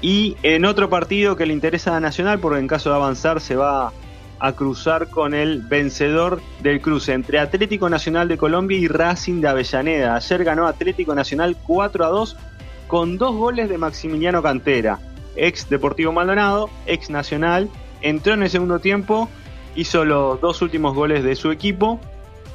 Y 0.00 0.36
en 0.42 0.64
otro 0.64 0.90
partido 0.90 1.36
que 1.36 1.46
le 1.46 1.52
interesa 1.52 1.96
a 1.96 2.00
Nacional, 2.00 2.40
porque 2.40 2.58
en 2.58 2.66
caso 2.66 2.90
de 2.90 2.96
avanzar 2.96 3.40
se 3.40 3.54
va 3.54 3.92
a 4.40 4.52
cruzar 4.54 5.08
con 5.08 5.34
el 5.34 5.60
vencedor 5.60 6.42
del 6.60 6.80
cruce 6.80 7.12
entre 7.12 7.38
Atlético 7.38 7.88
Nacional 7.88 8.26
de 8.26 8.36
Colombia 8.36 8.76
y 8.76 8.88
Racing 8.88 9.40
de 9.40 9.46
Avellaneda. 9.46 10.16
Ayer 10.16 10.42
ganó 10.42 10.66
Atlético 10.66 11.14
Nacional 11.14 11.56
4 11.64 12.04
a 12.04 12.08
2 12.08 12.36
con 12.92 13.16
dos 13.16 13.34
goles 13.34 13.70
de 13.70 13.78
Maximiliano 13.78 14.42
Cantera, 14.42 14.98
ex 15.34 15.70
Deportivo 15.70 16.12
Maldonado, 16.12 16.68
ex 16.84 17.08
Nacional, 17.08 17.70
entró 18.02 18.34
en 18.34 18.42
el 18.42 18.50
segundo 18.50 18.80
tiempo 18.80 19.30
hizo 19.76 20.04
los 20.04 20.38
dos 20.42 20.60
últimos 20.60 20.94
goles 20.94 21.24
de 21.24 21.34
su 21.34 21.50
equipo. 21.50 21.98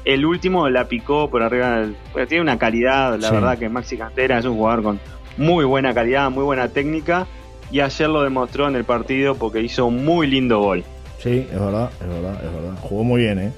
El 0.04 0.24
último 0.24 0.68
la 0.68 0.84
picó 0.84 1.28
por 1.28 1.42
arriba. 1.42 1.86
tiene 2.28 2.40
una 2.40 2.56
calidad, 2.56 3.18
la 3.18 3.32
verdad 3.32 3.58
que 3.58 3.68
Maxi 3.68 3.96
Cantera 3.96 4.38
es 4.38 4.44
un 4.44 4.54
jugador 4.54 4.84
con 4.84 5.00
muy 5.38 5.64
buena 5.64 5.92
calidad, 5.92 6.30
muy 6.30 6.44
buena 6.44 6.68
técnica. 6.68 7.26
Y 7.72 7.80
ayer 7.80 8.08
lo 8.08 8.22
demostró 8.22 8.68
en 8.68 8.76
el 8.76 8.84
partido 8.84 9.34
porque 9.34 9.60
hizo 9.60 9.86
un 9.86 10.04
muy 10.04 10.28
lindo 10.28 10.60
gol. 10.60 10.84
Sí, 11.18 11.48
es 11.50 11.58
verdad, 11.58 11.90
es 12.00 12.08
verdad, 12.08 12.44
es 12.44 12.54
verdad. 12.54 12.78
Jugó 12.80 13.02
muy 13.02 13.22
bien, 13.22 13.38
¿eh? 13.40 13.52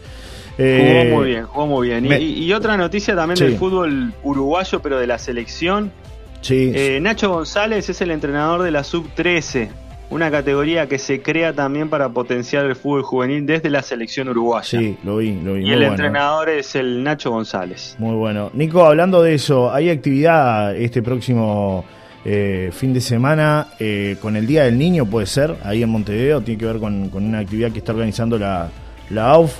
jugó 0.56 0.66
eh, 0.66 1.10
muy 1.12 1.26
bien, 1.26 1.44
jugó 1.44 1.66
muy 1.66 1.88
bien. 1.88 2.06
Y, 2.22 2.50
otra 2.54 2.78
noticia 2.78 3.14
también 3.14 3.38
del 3.38 3.58
fútbol 3.58 4.14
uruguayo, 4.22 4.80
pero 4.80 4.98
de 4.98 5.06
la 5.06 5.18
selección. 5.18 5.92
Sí. 6.40 6.72
Eh, 6.74 6.98
Nacho 7.00 7.30
González 7.30 7.88
es 7.88 8.00
el 8.00 8.10
entrenador 8.10 8.62
de 8.62 8.70
la 8.70 8.84
Sub-13 8.84 9.68
una 10.10 10.30
categoría 10.30 10.88
que 10.88 10.98
se 10.98 11.22
crea 11.22 11.52
también 11.52 11.88
para 11.88 12.08
potenciar 12.08 12.66
el 12.66 12.74
fútbol 12.74 13.02
juvenil 13.02 13.46
desde 13.46 13.70
la 13.70 13.82
selección 13.82 14.28
uruguaya. 14.28 14.66
Sí, 14.66 14.96
lo 15.04 15.18
vi, 15.18 15.40
lo 15.40 15.54
vi. 15.54 15.68
Y 15.68 15.72
el 15.72 15.84
entrenador 15.84 16.50
es 16.50 16.74
el 16.74 17.02
Nacho 17.02 17.30
González. 17.30 17.94
Muy 17.98 18.16
bueno. 18.16 18.50
Nico, 18.52 18.84
hablando 18.84 19.22
de 19.22 19.34
eso, 19.34 19.72
hay 19.72 19.88
actividad 19.88 20.76
este 20.76 21.00
próximo 21.00 21.84
eh, 22.24 22.70
fin 22.72 22.92
de 22.92 23.00
semana 23.00 23.68
eh, 23.78 24.16
con 24.20 24.36
el 24.36 24.46
Día 24.46 24.64
del 24.64 24.76
Niño, 24.76 25.06
puede 25.06 25.26
ser, 25.26 25.56
ahí 25.62 25.82
en 25.82 25.88
Montevideo, 25.88 26.40
tiene 26.40 26.58
que 26.58 26.66
ver 26.66 26.78
con, 26.78 27.10
una 27.14 27.38
actividad 27.38 27.70
que 27.70 27.78
está 27.78 27.92
organizando 27.92 28.36
la, 28.36 28.68
la 29.10 29.30
AUF 29.30 29.54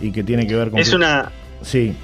y 0.00 0.10
que 0.10 0.24
tiene 0.24 0.46
que 0.46 0.56
ver 0.56 0.70
con... 0.70 0.80
Es 0.80 0.94
una... 0.94 1.30
Sí. 1.60 1.94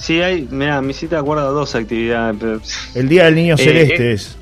Sí, 0.00 0.20
hay, 0.22 0.48
mira, 0.50 0.80
mi 0.80 0.94
cita 0.94 1.18
acuerda 1.18 1.44
dos 1.44 1.74
actividades. 1.74 2.90
El 2.94 3.08
Día 3.08 3.26
del 3.26 3.34
Niño 3.34 3.54
eh, 3.54 3.58
Celeste 3.58 4.12
es 4.12 4.36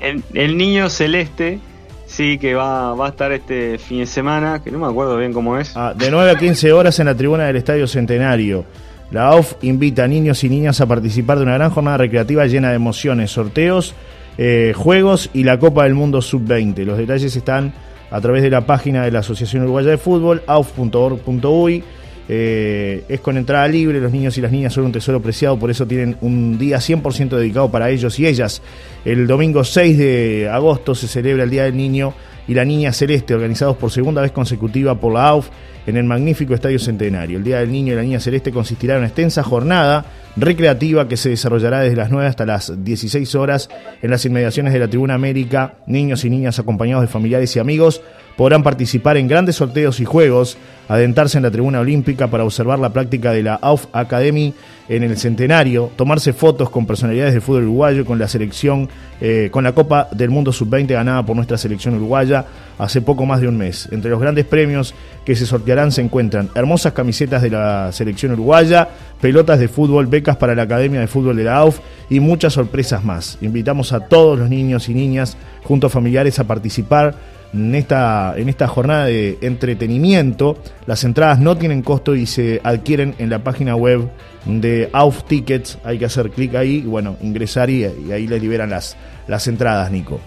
el, 0.00 0.56
niño 0.56 0.88
celeste, 0.88 1.58
sí, 2.06 2.38
que 2.38 2.54
va, 2.54 2.94
va 2.94 3.06
a 3.06 3.08
estar 3.10 3.32
este 3.32 3.78
fin 3.78 4.00
de 4.00 4.06
semana, 4.06 4.62
que 4.62 4.70
no 4.70 4.78
me 4.78 4.86
acuerdo 4.86 5.16
bien 5.16 5.32
cómo 5.32 5.58
es. 5.58 5.76
Ah, 5.76 5.94
de 5.96 6.10
9 6.10 6.30
a 6.30 6.34
15 6.36 6.72
horas 6.72 6.98
en 6.98 7.06
la 7.06 7.14
tribuna 7.14 7.46
del 7.46 7.56
Estadio 7.56 7.86
Centenario. 7.86 8.64
La 9.10 9.28
AUF 9.28 9.54
invita 9.62 10.04
a 10.04 10.08
niños 10.08 10.42
y 10.42 10.48
niñas 10.48 10.80
a 10.80 10.86
participar 10.86 11.38
de 11.38 11.44
una 11.44 11.54
gran 11.54 11.70
jornada 11.70 11.98
recreativa 11.98 12.44
llena 12.46 12.70
de 12.70 12.76
emociones, 12.76 13.30
sorteos, 13.30 13.94
eh, 14.36 14.72
juegos 14.76 15.30
y 15.32 15.44
la 15.44 15.58
Copa 15.58 15.84
del 15.84 15.94
Mundo 15.94 16.20
Sub-20. 16.20 16.84
Los 16.84 16.98
detalles 16.98 17.34
están 17.36 17.72
a 18.10 18.20
través 18.20 18.42
de 18.42 18.50
la 18.50 18.66
página 18.66 19.04
de 19.04 19.12
la 19.12 19.20
Asociación 19.20 19.62
Uruguaya 19.62 19.90
de 19.90 19.98
Fútbol, 19.98 20.42
auf.org.uy. 20.46 21.84
Eh, 22.28 23.04
es 23.08 23.20
con 23.20 23.36
entrada 23.36 23.68
libre, 23.68 24.00
los 24.00 24.12
niños 24.12 24.36
y 24.36 24.40
las 24.40 24.50
niñas 24.50 24.72
son 24.72 24.84
un 24.84 24.92
tesoro 24.92 25.20
preciado, 25.22 25.58
por 25.58 25.70
eso 25.70 25.86
tienen 25.86 26.16
un 26.20 26.58
día 26.58 26.78
100% 26.78 27.36
dedicado 27.36 27.70
para 27.70 27.90
ellos 27.90 28.18
y 28.18 28.26
ellas. 28.26 28.62
El 29.04 29.26
domingo 29.26 29.62
6 29.62 29.98
de 29.98 30.48
agosto 30.50 30.94
se 30.94 31.06
celebra 31.06 31.44
el 31.44 31.50
Día 31.50 31.64
del 31.64 31.76
Niño 31.76 32.14
y 32.48 32.54
la 32.54 32.64
Niña 32.64 32.92
Celeste, 32.92 33.34
organizados 33.34 33.76
por 33.76 33.90
segunda 33.90 34.22
vez 34.22 34.32
consecutiva 34.32 34.98
por 34.98 35.12
la 35.12 35.28
AUF 35.28 35.48
en 35.86 35.96
el 35.96 36.04
magnífico 36.04 36.54
Estadio 36.54 36.78
Centenario. 36.78 37.38
El 37.38 37.44
Día 37.44 37.60
del 37.60 37.70
Niño 37.70 37.92
y 37.92 37.96
la 37.96 38.02
Niña 38.02 38.20
Celeste 38.20 38.50
consistirá 38.50 38.94
en 38.94 38.98
una 38.98 39.08
extensa 39.08 39.42
jornada 39.42 40.04
recreativa 40.36 41.08
que 41.08 41.16
se 41.16 41.30
desarrollará 41.30 41.80
desde 41.80 41.96
las 41.96 42.10
9 42.10 42.26
hasta 42.26 42.44
las 42.44 42.84
16 42.84 43.34
horas 43.36 43.70
en 44.02 44.10
las 44.10 44.24
inmediaciones 44.24 44.72
de 44.72 44.80
la 44.80 44.88
Tribuna 44.88 45.14
América. 45.14 45.74
Niños 45.86 46.24
y 46.24 46.30
niñas 46.30 46.58
acompañados 46.58 47.02
de 47.02 47.08
familiares 47.08 47.54
y 47.56 47.58
amigos 47.58 48.02
podrán 48.36 48.62
participar 48.62 49.16
en 49.16 49.28
grandes 49.28 49.56
sorteos 49.56 50.00
y 50.00 50.04
juegos, 50.04 50.58
adentrarse 50.88 51.38
en 51.38 51.42
la 51.42 51.50
tribuna 51.50 51.80
olímpica 51.80 52.28
para 52.28 52.44
observar 52.44 52.78
la 52.78 52.92
práctica 52.92 53.32
de 53.32 53.42
la 53.42 53.54
AUF 53.54 53.86
Academy 53.92 54.54
en 54.88 55.02
el 55.02 55.16
centenario, 55.16 55.90
tomarse 55.96 56.32
fotos 56.32 56.70
con 56.70 56.86
personalidades 56.86 57.32
del 57.34 57.42
fútbol 57.42 57.64
uruguayo, 57.64 58.04
con 58.04 58.18
la 58.18 58.28
selección, 58.28 58.88
eh, 59.20 59.48
con 59.50 59.64
la 59.64 59.72
Copa 59.72 60.08
del 60.12 60.30
Mundo 60.30 60.52
Sub-20 60.52 60.88
ganada 60.88 61.24
por 61.24 61.34
nuestra 61.34 61.58
selección 61.58 61.94
uruguaya 61.94 62.44
hace 62.78 63.00
poco 63.02 63.26
más 63.26 63.40
de 63.40 63.48
un 63.48 63.56
mes. 63.56 63.88
Entre 63.90 64.10
los 64.10 64.20
grandes 64.20 64.44
premios 64.44 64.94
que 65.24 65.34
se 65.34 65.46
sortearán 65.46 65.90
se 65.90 66.02
encuentran 66.02 66.50
hermosas 66.54 66.92
camisetas 66.92 67.42
de 67.42 67.50
la 67.50 67.90
selección 67.90 68.32
uruguaya, 68.32 68.88
pelotas 69.20 69.58
de 69.58 69.68
fútbol, 69.68 70.06
becas 70.06 70.36
para 70.36 70.54
la 70.54 70.62
Academia 70.62 71.00
de 71.00 71.08
Fútbol 71.08 71.36
de 71.36 71.44
la 71.44 71.56
AUF 71.56 71.80
y 72.08 72.20
muchas 72.20 72.52
sorpresas 72.52 73.04
más. 73.04 73.38
Invitamos 73.40 73.92
a 73.92 74.00
todos 74.00 74.38
los 74.38 74.48
niños 74.48 74.88
y 74.88 74.94
niñas, 74.94 75.36
junto 75.64 75.88
a 75.88 75.90
familiares, 75.90 76.38
a 76.38 76.44
participar 76.44 77.16
en 77.52 77.74
esta, 77.74 78.34
en 78.36 78.48
esta 78.48 78.66
jornada 78.68 79.06
de 79.06 79.38
entretenimiento. 79.40 80.58
Las 80.86 81.04
entradas 81.04 81.38
no 81.38 81.56
tienen 81.56 81.82
costo 81.82 82.14
y 82.14 82.26
se 82.26 82.60
adquieren 82.64 83.14
en 83.18 83.30
la 83.30 83.40
página 83.40 83.76
web 83.76 84.10
de 84.44 84.88
Auf 84.92 85.24
Tickets. 85.24 85.78
Hay 85.84 85.98
que 85.98 86.04
hacer 86.04 86.30
clic 86.30 86.54
ahí 86.54 86.76
y 86.76 86.82
bueno, 86.82 87.16
ingresar 87.22 87.70
y, 87.70 87.84
ahí 87.84 88.26
le 88.26 88.38
liberan 88.38 88.70
las, 88.70 88.96
las 89.26 89.46
entradas, 89.48 89.90
Nico. 89.90 90.20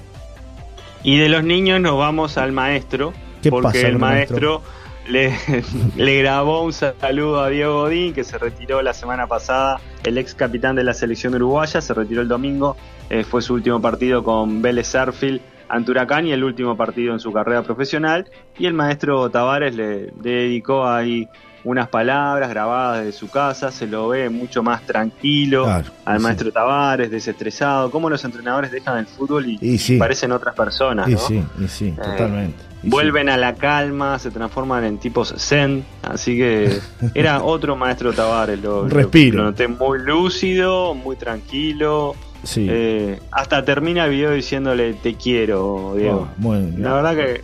Y 1.03 1.17
de 1.17 1.29
los 1.29 1.43
niños 1.43 1.79
nos 1.79 1.97
vamos 1.97 2.37
al 2.37 2.51
maestro. 2.51 3.13
porque 3.49 3.81
el 3.81 3.97
maestro, 3.97 4.61
le, 5.07 5.33
le, 5.95 6.19
grabó 6.19 6.63
un 6.63 6.73
saludo 6.73 7.41
a 7.41 7.49
Diego 7.49 7.81
Godín, 7.81 8.13
que 8.13 8.23
se 8.23 8.37
retiró 8.37 8.81
la 8.81 8.93
semana 8.93 9.27
pasada, 9.27 9.79
el 10.03 10.17
ex 10.17 10.33
capitán 10.33 10.75
de 10.75 10.83
la 10.83 10.93
selección 10.93 11.35
uruguaya, 11.35 11.79
se 11.79 11.93
retiró 11.93 12.21
el 12.21 12.27
domingo, 12.27 12.75
eh, 13.09 13.23
fue 13.23 13.41
su 13.41 13.53
último 13.53 13.81
partido 13.81 14.23
con 14.23 14.61
Vélez 14.61 14.87
Sarfield 14.87 15.41
ante 15.69 15.91
Huracán 15.91 16.25
y 16.27 16.31
el 16.31 16.43
último 16.43 16.75
partido 16.75 17.13
en 17.13 17.19
su 17.19 17.31
carrera 17.31 17.63
profesional. 17.63 18.25
Y 18.57 18.65
el 18.65 18.73
maestro 18.73 19.29
Tavares 19.29 19.75
le, 19.75 20.11
dedicó 20.21 20.87
ahí 20.87 21.27
unas 21.63 21.89
palabras 21.89 22.49
grabadas 22.49 23.03
de 23.03 23.11
su 23.11 23.29
casa, 23.29 23.71
se 23.71 23.85
lo 23.85 24.07
ve 24.07 24.29
mucho 24.29 24.63
más 24.63 24.81
tranquilo 24.83 25.67
al 26.05 26.19
maestro 26.19 26.51
Tavares, 26.51 27.11
desestresado, 27.11 27.91
cómo 27.91 28.09
los 28.09 28.23
entrenadores 28.23 28.71
dejan 28.71 28.97
el 28.97 29.05
fútbol 29.05 29.45
y, 29.47 29.97
parecen 29.97 30.31
otras 30.31 30.55
personas. 30.55 31.07
¿no? 31.09 31.17
sí, 31.17 31.43
sí, 31.67 31.87
eh, 31.87 32.01
totalmente. 32.01 32.63
vuelven 32.83 33.29
a 33.29 33.35
la 33.35 33.55
calma, 33.55 34.17
se 34.19 34.31
transforman 34.31 34.85
en 34.85 34.97
tipos 34.99 35.33
zen, 35.37 35.83
así 36.01 36.37
que 36.37 36.79
era 37.13 37.43
otro 37.43 37.75
maestro 37.75 38.13
Tavares, 38.13 38.61
lo, 38.61 38.87
Respiro. 38.87 39.39
lo 39.39 39.43
noté 39.45 39.67
muy 39.67 39.99
lúcido, 39.99 40.95
muy 40.95 41.17
tranquilo, 41.17 42.15
Sí. 42.43 42.67
Eh, 42.69 43.19
hasta 43.31 43.63
termina 43.65 44.05
el 44.05 44.11
video 44.11 44.31
diciéndole 44.31 44.93
te 44.93 45.15
quiero, 45.15 45.93
Diego. 45.95 46.29
Oh, 46.43 46.55
la 46.77 46.93
verdad 46.93 47.15
que 47.15 47.41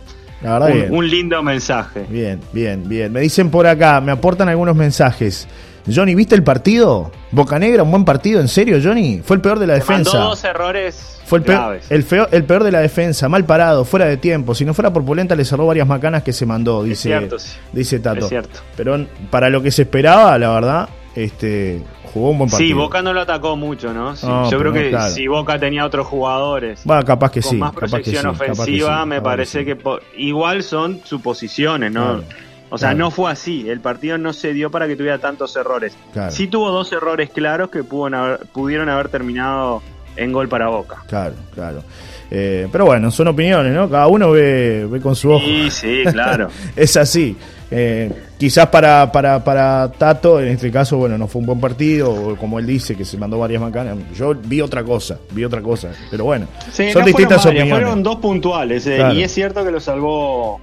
un, 0.90 1.08
lindo 1.08 1.42
mensaje. 1.42 2.06
Bien, 2.08 2.40
bien, 2.52 2.88
bien. 2.88 3.12
Me 3.12 3.20
dicen 3.20 3.50
por 3.50 3.66
acá, 3.66 4.00
me 4.00 4.12
aportan 4.12 4.48
algunos 4.48 4.76
mensajes. 4.76 5.48
Johnny, 5.92 6.14
¿viste 6.14 6.34
el 6.34 6.42
partido? 6.42 7.12
Boca 7.30 7.58
Negra, 7.58 7.84
un 7.84 7.90
buen 7.90 8.04
partido, 8.04 8.40
¿en 8.40 8.48
serio, 8.48 8.78
Johnny? 8.82 9.20
Fue 9.24 9.36
el 9.36 9.42
peor 9.42 9.58
de 9.58 9.68
la 9.68 9.74
defensa. 9.74 10.18
dos 10.18 10.42
errores 10.42 11.20
Fue 11.24 11.38
el 11.38 11.44
peor, 11.44 11.80
el, 11.88 12.04
el 12.32 12.44
peor 12.44 12.64
de 12.64 12.72
la 12.72 12.80
defensa, 12.80 13.28
mal 13.28 13.44
parado, 13.44 13.84
fuera 13.84 14.06
de 14.06 14.16
tiempo. 14.16 14.54
Si 14.54 14.64
no 14.64 14.74
fuera 14.74 14.92
por 14.92 15.04
Polenta, 15.04 15.36
le 15.36 15.44
cerró 15.44 15.66
varias 15.66 15.86
macanas 15.86 16.24
que 16.24 16.32
se 16.32 16.44
mandó, 16.44 16.82
dice, 16.82 17.28
dice 17.72 18.00
Tato. 18.00 18.24
Es 18.24 18.28
cierto. 18.28 18.60
Pero 18.76 19.06
para 19.30 19.48
lo 19.48 19.62
que 19.62 19.70
se 19.70 19.82
esperaba, 19.82 20.36
la 20.38 20.50
verdad, 20.50 20.88
este, 21.16 21.82
jugó 22.12 22.30
un 22.30 22.38
buen 22.38 22.50
partido. 22.50 22.68
Sí, 22.68 22.74
Boca 22.74 23.00
no 23.00 23.12
lo 23.14 23.22
atacó 23.22 23.56
mucho, 23.56 23.92
¿no? 23.92 24.14
yo 24.50 24.58
creo 24.58 24.72
que 24.72 24.96
si 25.10 25.26
Boca 25.26 25.58
tenía 25.58 25.84
otros 25.84 26.06
jugadores 26.06 26.82
capaz 27.04 27.30
que 27.30 27.40
con 27.40 27.58
más 27.58 27.72
proyección 27.74 28.26
ofensiva, 28.26 29.04
me 29.06 29.20
parece 29.20 29.64
que, 29.64 29.76
igual 30.16 30.62
son 30.62 31.00
suposiciones, 31.04 31.90
¿no? 31.90 32.22
O 32.68 32.78
sea, 32.78 32.94
no 32.94 33.10
fue 33.10 33.30
así. 33.30 33.68
El 33.68 33.80
partido 33.80 34.18
no 34.18 34.32
se 34.32 34.52
dio 34.52 34.70
para 34.70 34.86
que 34.86 34.96
tuviera 34.96 35.18
tantos 35.18 35.56
errores. 35.56 35.96
Sí 36.30 36.48
tuvo 36.48 36.70
dos 36.70 36.92
errores 36.92 37.30
claros 37.30 37.70
que 37.70 37.82
pudieron 37.82 38.88
haber 38.88 39.08
terminado 39.08 39.82
en 40.16 40.32
gol 40.32 40.48
para 40.48 40.68
Boca. 40.68 41.02
Claro, 41.06 41.34
claro. 41.54 41.82
Eh, 42.30 42.68
pero 42.72 42.86
bueno, 42.86 43.10
son 43.10 43.28
opiniones, 43.28 43.72
¿no? 43.72 43.88
Cada 43.88 44.06
uno 44.08 44.30
ve, 44.30 44.86
ve 44.90 45.00
con 45.00 45.14
su 45.14 45.30
ojo. 45.30 45.44
Sí, 45.44 45.70
sí, 45.70 46.02
claro. 46.10 46.48
es 46.76 46.96
así. 46.96 47.36
Eh, 47.70 48.10
quizás 48.38 48.68
para, 48.68 49.10
para, 49.10 49.42
para 49.42 49.90
Tato, 49.90 50.40
en 50.40 50.48
este 50.48 50.70
caso, 50.70 50.98
bueno, 50.98 51.18
no 51.18 51.26
fue 51.26 51.40
un 51.40 51.46
buen 51.46 51.60
partido, 51.60 52.12
o 52.12 52.36
como 52.36 52.58
él 52.58 52.66
dice, 52.66 52.96
que 52.96 53.04
se 53.04 53.16
mandó 53.16 53.38
varias 53.38 53.60
macanas. 53.60 53.96
Yo 54.14 54.34
vi 54.34 54.60
otra 54.60 54.84
cosa, 54.84 55.18
vi 55.32 55.44
otra 55.44 55.60
cosa. 55.60 55.90
Pero 56.10 56.24
bueno, 56.24 56.46
son 56.72 57.04
distintas 57.04 57.44
opiniones. 57.44 57.72
Fueron 57.72 58.02
dos 58.02 58.16
puntuales, 58.16 58.86
eh, 58.86 59.02
y 59.14 59.22
es 59.22 59.32
cierto 59.32 59.64
que 59.64 59.70
lo 59.70 59.80
salvó. 59.80 60.60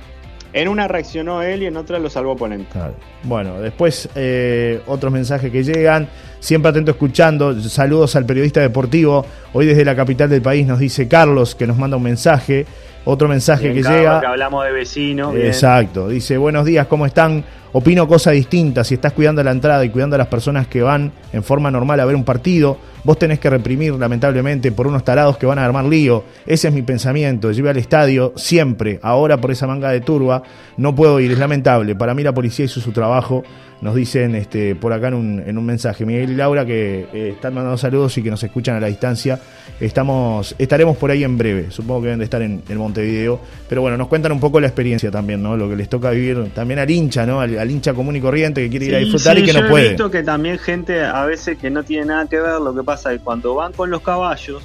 En 0.53 0.67
una 0.67 0.87
reaccionó 0.87 1.41
él 1.41 1.63
y 1.63 1.65
en 1.65 1.75
otra 1.77 1.97
lo 1.97 2.09
salvó 2.09 2.35
Ponente. 2.35 2.79
Bueno, 3.23 3.59
después 3.59 4.07
eh, 4.13 4.81
otros 4.85 5.11
mensajes 5.11 5.51
que 5.51 5.63
llegan. 5.63 6.07
Siempre 6.39 6.69
atento 6.69 6.91
escuchando. 6.91 7.59
Saludos 7.59 8.15
al 8.15 8.25
periodista 8.25 8.61
deportivo. 8.61 9.25
Hoy 9.53 9.65
desde 9.65 9.83
la 9.83 9.95
capital 9.95 10.29
del 10.29 10.43
país 10.43 10.67
nos 10.67 10.77
dice 10.77 11.07
Carlos 11.07 11.55
que 11.55 11.65
nos 11.65 11.77
manda 11.77 11.97
un 11.97 12.03
mensaje. 12.03 12.67
Otro 13.05 13.27
mensaje 13.27 13.73
que 13.73 13.81
llega. 13.81 14.21
Que 14.21 14.27
hablamos 14.27 14.63
de 14.63 14.71
vecinos. 14.71 15.35
Exacto. 15.35 16.07
Dice, 16.07 16.37
buenos 16.37 16.65
días, 16.65 16.85
¿cómo 16.87 17.05
están? 17.05 17.43
Opino 17.73 18.07
cosas 18.07 18.33
distintas. 18.33 18.87
Si 18.87 18.95
estás 18.95 19.11
cuidando 19.13 19.43
la 19.43 19.51
entrada 19.51 19.83
y 19.83 19.89
cuidando 19.89 20.15
a 20.15 20.19
las 20.19 20.27
personas 20.27 20.67
que 20.67 20.81
van 20.81 21.11
en 21.33 21.43
forma 21.43 21.69
normal 21.69 21.99
a 21.99 22.05
ver 22.05 22.15
un 22.15 22.23
partido, 22.23 22.77
vos 23.03 23.19
tenés 23.19 23.39
que 23.39 23.49
reprimir, 23.49 23.93
lamentablemente, 23.95 24.71
por 24.71 24.87
unos 24.87 25.03
tarados 25.03 25.37
que 25.37 25.45
van 25.45 25.59
a 25.59 25.65
armar 25.65 25.85
lío. 25.85 26.23
Ese 26.45 26.69
es 26.69 26.73
mi 26.73 26.83
pensamiento. 26.83 27.51
Yo 27.51 27.69
al 27.69 27.77
estadio 27.77 28.33
siempre. 28.35 28.99
Ahora, 29.01 29.37
por 29.37 29.51
esa 29.51 29.67
manga 29.67 29.89
de 29.89 30.01
turba, 30.01 30.43
no 30.77 30.95
puedo 30.95 31.19
ir. 31.19 31.31
Es 31.31 31.39
lamentable. 31.39 31.95
Para 31.95 32.13
mí, 32.13 32.23
la 32.23 32.33
policía 32.33 32.65
hizo 32.65 32.79
su 32.79 32.91
trabajo 32.91 33.43
nos 33.83 33.95
dicen 33.95 34.33
este, 34.35 34.75
por 34.75 34.93
acá 34.93 35.09
en 35.09 35.13
un, 35.13 35.43
en 35.45 35.57
un 35.57 35.65
mensaje. 35.65 36.05
Miguel 36.05 36.31
y 36.31 36.35
Laura 36.35 36.65
que 36.65 37.05
eh, 37.13 37.29
están 37.33 37.53
mandando 37.53 37.77
saludos 37.77 38.17
y 38.17 38.23
que 38.23 38.29
nos 38.29 38.41
escuchan 38.41 38.77
a 38.77 38.79
la 38.79 38.87
distancia. 38.87 39.39
Estamos, 39.77 40.55
estaremos 40.57 40.95
por 40.95 41.11
ahí 41.11 41.25
en 41.25 41.37
breve, 41.37 41.69
supongo 41.69 42.01
que 42.01 42.05
deben 42.05 42.19
de 42.19 42.25
estar 42.25 42.41
en, 42.41 42.63
Montevideo. 42.77 43.41
Pero 43.67 43.81
bueno, 43.81 43.97
nos 43.97 44.07
cuentan 44.07 44.31
un 44.31 44.39
poco 44.39 44.61
la 44.61 44.67
experiencia 44.67 45.11
también, 45.11 45.43
¿no? 45.43 45.57
Lo 45.57 45.69
que 45.69 45.75
les 45.75 45.89
toca 45.89 46.11
vivir 46.11 46.51
también 46.55 46.79
al 46.79 46.89
hincha, 46.89 47.25
¿no? 47.25 47.41
Hincha 47.71 47.93
común 47.93 48.15
y 48.15 48.21
corriente 48.21 48.61
que 48.61 48.69
quiere 48.69 48.85
ir 48.85 48.95
a 48.95 48.97
disfrutar 48.99 49.37
y 49.39 49.43
que 49.43 49.53
no 49.53 49.67
puede. 49.67 49.85
He 49.85 49.89
visto 49.89 50.11
que 50.11 50.23
también 50.23 50.57
gente 50.59 51.03
a 51.03 51.25
veces 51.25 51.57
que 51.57 51.69
no 51.69 51.83
tiene 51.83 52.05
nada 52.05 52.27
que 52.27 52.39
ver, 52.39 52.59
lo 52.59 52.73
que 52.73 52.83
pasa 52.83 53.11
es 53.11 53.19
que 53.19 53.23
cuando 53.23 53.55
van 53.55 53.73
con 53.73 53.89
los 53.89 54.01
caballos, 54.01 54.61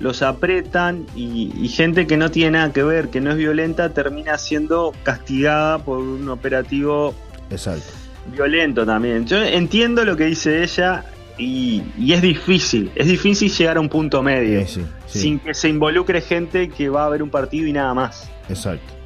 los 0.00 0.22
apretan 0.22 1.06
y, 1.14 1.52
y, 1.56 1.68
gente 1.68 2.08
que 2.08 2.16
no 2.16 2.30
tiene 2.30 2.52
nada 2.52 2.72
que 2.72 2.82
ver, 2.82 3.08
que 3.08 3.20
no 3.20 3.30
es 3.30 3.36
violenta, 3.36 3.90
termina 3.90 4.36
siendo 4.36 4.92
castigada 5.04 5.78
por 5.78 5.98
un 5.98 6.28
operativo 6.28 7.14
Exacto 7.50 8.00
violento 8.26 8.86
también. 8.86 9.26
Yo 9.26 9.42
entiendo 9.42 10.04
lo 10.04 10.16
que 10.16 10.24
dice 10.24 10.62
ella 10.62 11.04
y, 11.38 11.82
es 12.12 12.22
difícil, 12.22 12.90
es 12.94 13.06
difícil 13.06 13.50
llegar 13.50 13.76
a 13.76 13.80
un 13.80 13.88
punto 13.88 14.22
medio 14.22 14.66
sin 15.06 15.38
que 15.38 15.54
se 15.54 15.68
involucre 15.68 16.20
gente 16.20 16.68
que 16.68 16.88
va 16.88 17.06
a 17.06 17.08
ver 17.08 17.22
un 17.22 17.30
partido 17.30 17.66
y 17.66 17.72
nada 17.72 17.94
más. 17.94 18.30
Exacto. 18.48 18.99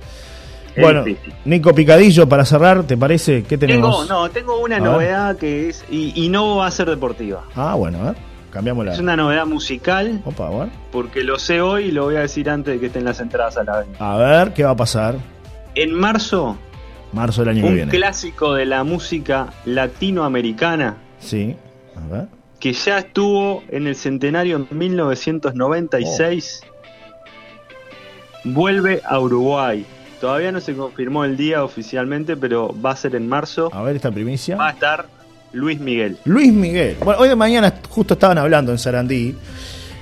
Bueno, 0.77 1.05
Nico 1.45 1.75
Picadillo, 1.75 2.29
para 2.29 2.45
cerrar, 2.45 2.85
¿te 2.85 2.97
parece? 2.97 3.45
¿Qué 3.45 3.57
tenemos? 3.59 4.07
Tengo, 4.07 4.23
no, 4.23 4.31
tengo 4.31 4.61
una 4.61 4.81
novedad 4.81 5.37
que 5.37 5.69
es, 5.69 5.85
y, 5.91 6.29
no 6.29 6.57
va 6.57 6.67
a 6.67 6.71
ser 6.71 6.89
deportiva. 6.91 7.45
Ah, 7.55 7.75
bueno, 7.75 8.01
a 8.01 8.05
ver, 8.11 8.17
cambiamos 8.51 8.85
la... 8.85 8.93
Es 8.95 8.99
una 8.99 9.17
novedad 9.17 9.47
musical. 9.47 10.21
Opa, 10.25 10.49
a 10.49 10.51
ver. 10.51 10.69
Porque 10.91 11.23
lo 11.23 11.39
sé 11.39 11.61
hoy 11.61 11.85
y 11.87 11.91
lo 11.93 12.05
voy 12.05 12.17
a 12.17 12.21
decir 12.21 12.51
antes 12.51 12.75
de 12.75 12.81
que 12.81 12.87
estén 12.87 13.05
las 13.05 13.21
entradas 13.21 13.57
a 13.57 13.65
la 13.65 13.81
venta. 13.81 14.13
A 14.13 14.17
ver, 14.17 14.53
¿qué 14.53 14.65
va 14.65 14.71
a 14.71 14.77
pasar? 14.77 15.17
En 15.75 15.93
marzo 15.93 16.59
Marzo 17.15 17.43
del 17.43 17.51
año 17.51 17.63
que 17.63 17.69
viene. 17.69 17.85
Un 17.85 17.91
clásico 17.91 18.55
de 18.55 18.67
la 18.67 18.83
música 18.83 19.53
latinoamericana. 19.65 20.97
Sí, 21.21 21.57
a 21.97 22.13
ver. 22.13 22.27
Que 22.59 22.73
ya 22.73 22.99
estuvo 22.99 23.63
en 23.69 23.87
el 23.87 23.95
centenario 23.95 24.57
en 24.57 24.67
1996. 24.77 26.63
Vuelve 28.43 29.01
a 29.05 29.21
Uruguay. 29.21 29.87
Todavía 30.25 30.53
no 30.53 30.61
se 30.63 30.75
confirmó 30.75 31.27
el 31.27 31.37
día 31.37 31.63
oficialmente, 31.63 32.35
pero 32.35 32.75
va 32.83 32.93
a 32.93 32.97
ser 32.97 33.15
en 33.15 33.29
marzo. 33.29 33.69
A 33.75 33.83
ver 33.83 33.97
esta 33.97 34.11
primicia. 34.11 34.57
Va 34.57 34.69
a 34.69 34.71
estar 34.71 35.07
Luis 35.53 35.79
Miguel. 35.79 36.17
Luis 36.25 36.51
Miguel. 36.51 36.97
Bueno, 37.05 37.21
hoy 37.21 37.29
de 37.29 37.37
mañana 37.37 37.75
justo 37.91 38.15
estaban 38.15 38.39
hablando 38.39 38.73
en 38.73 38.79
Sarandí 38.79 39.37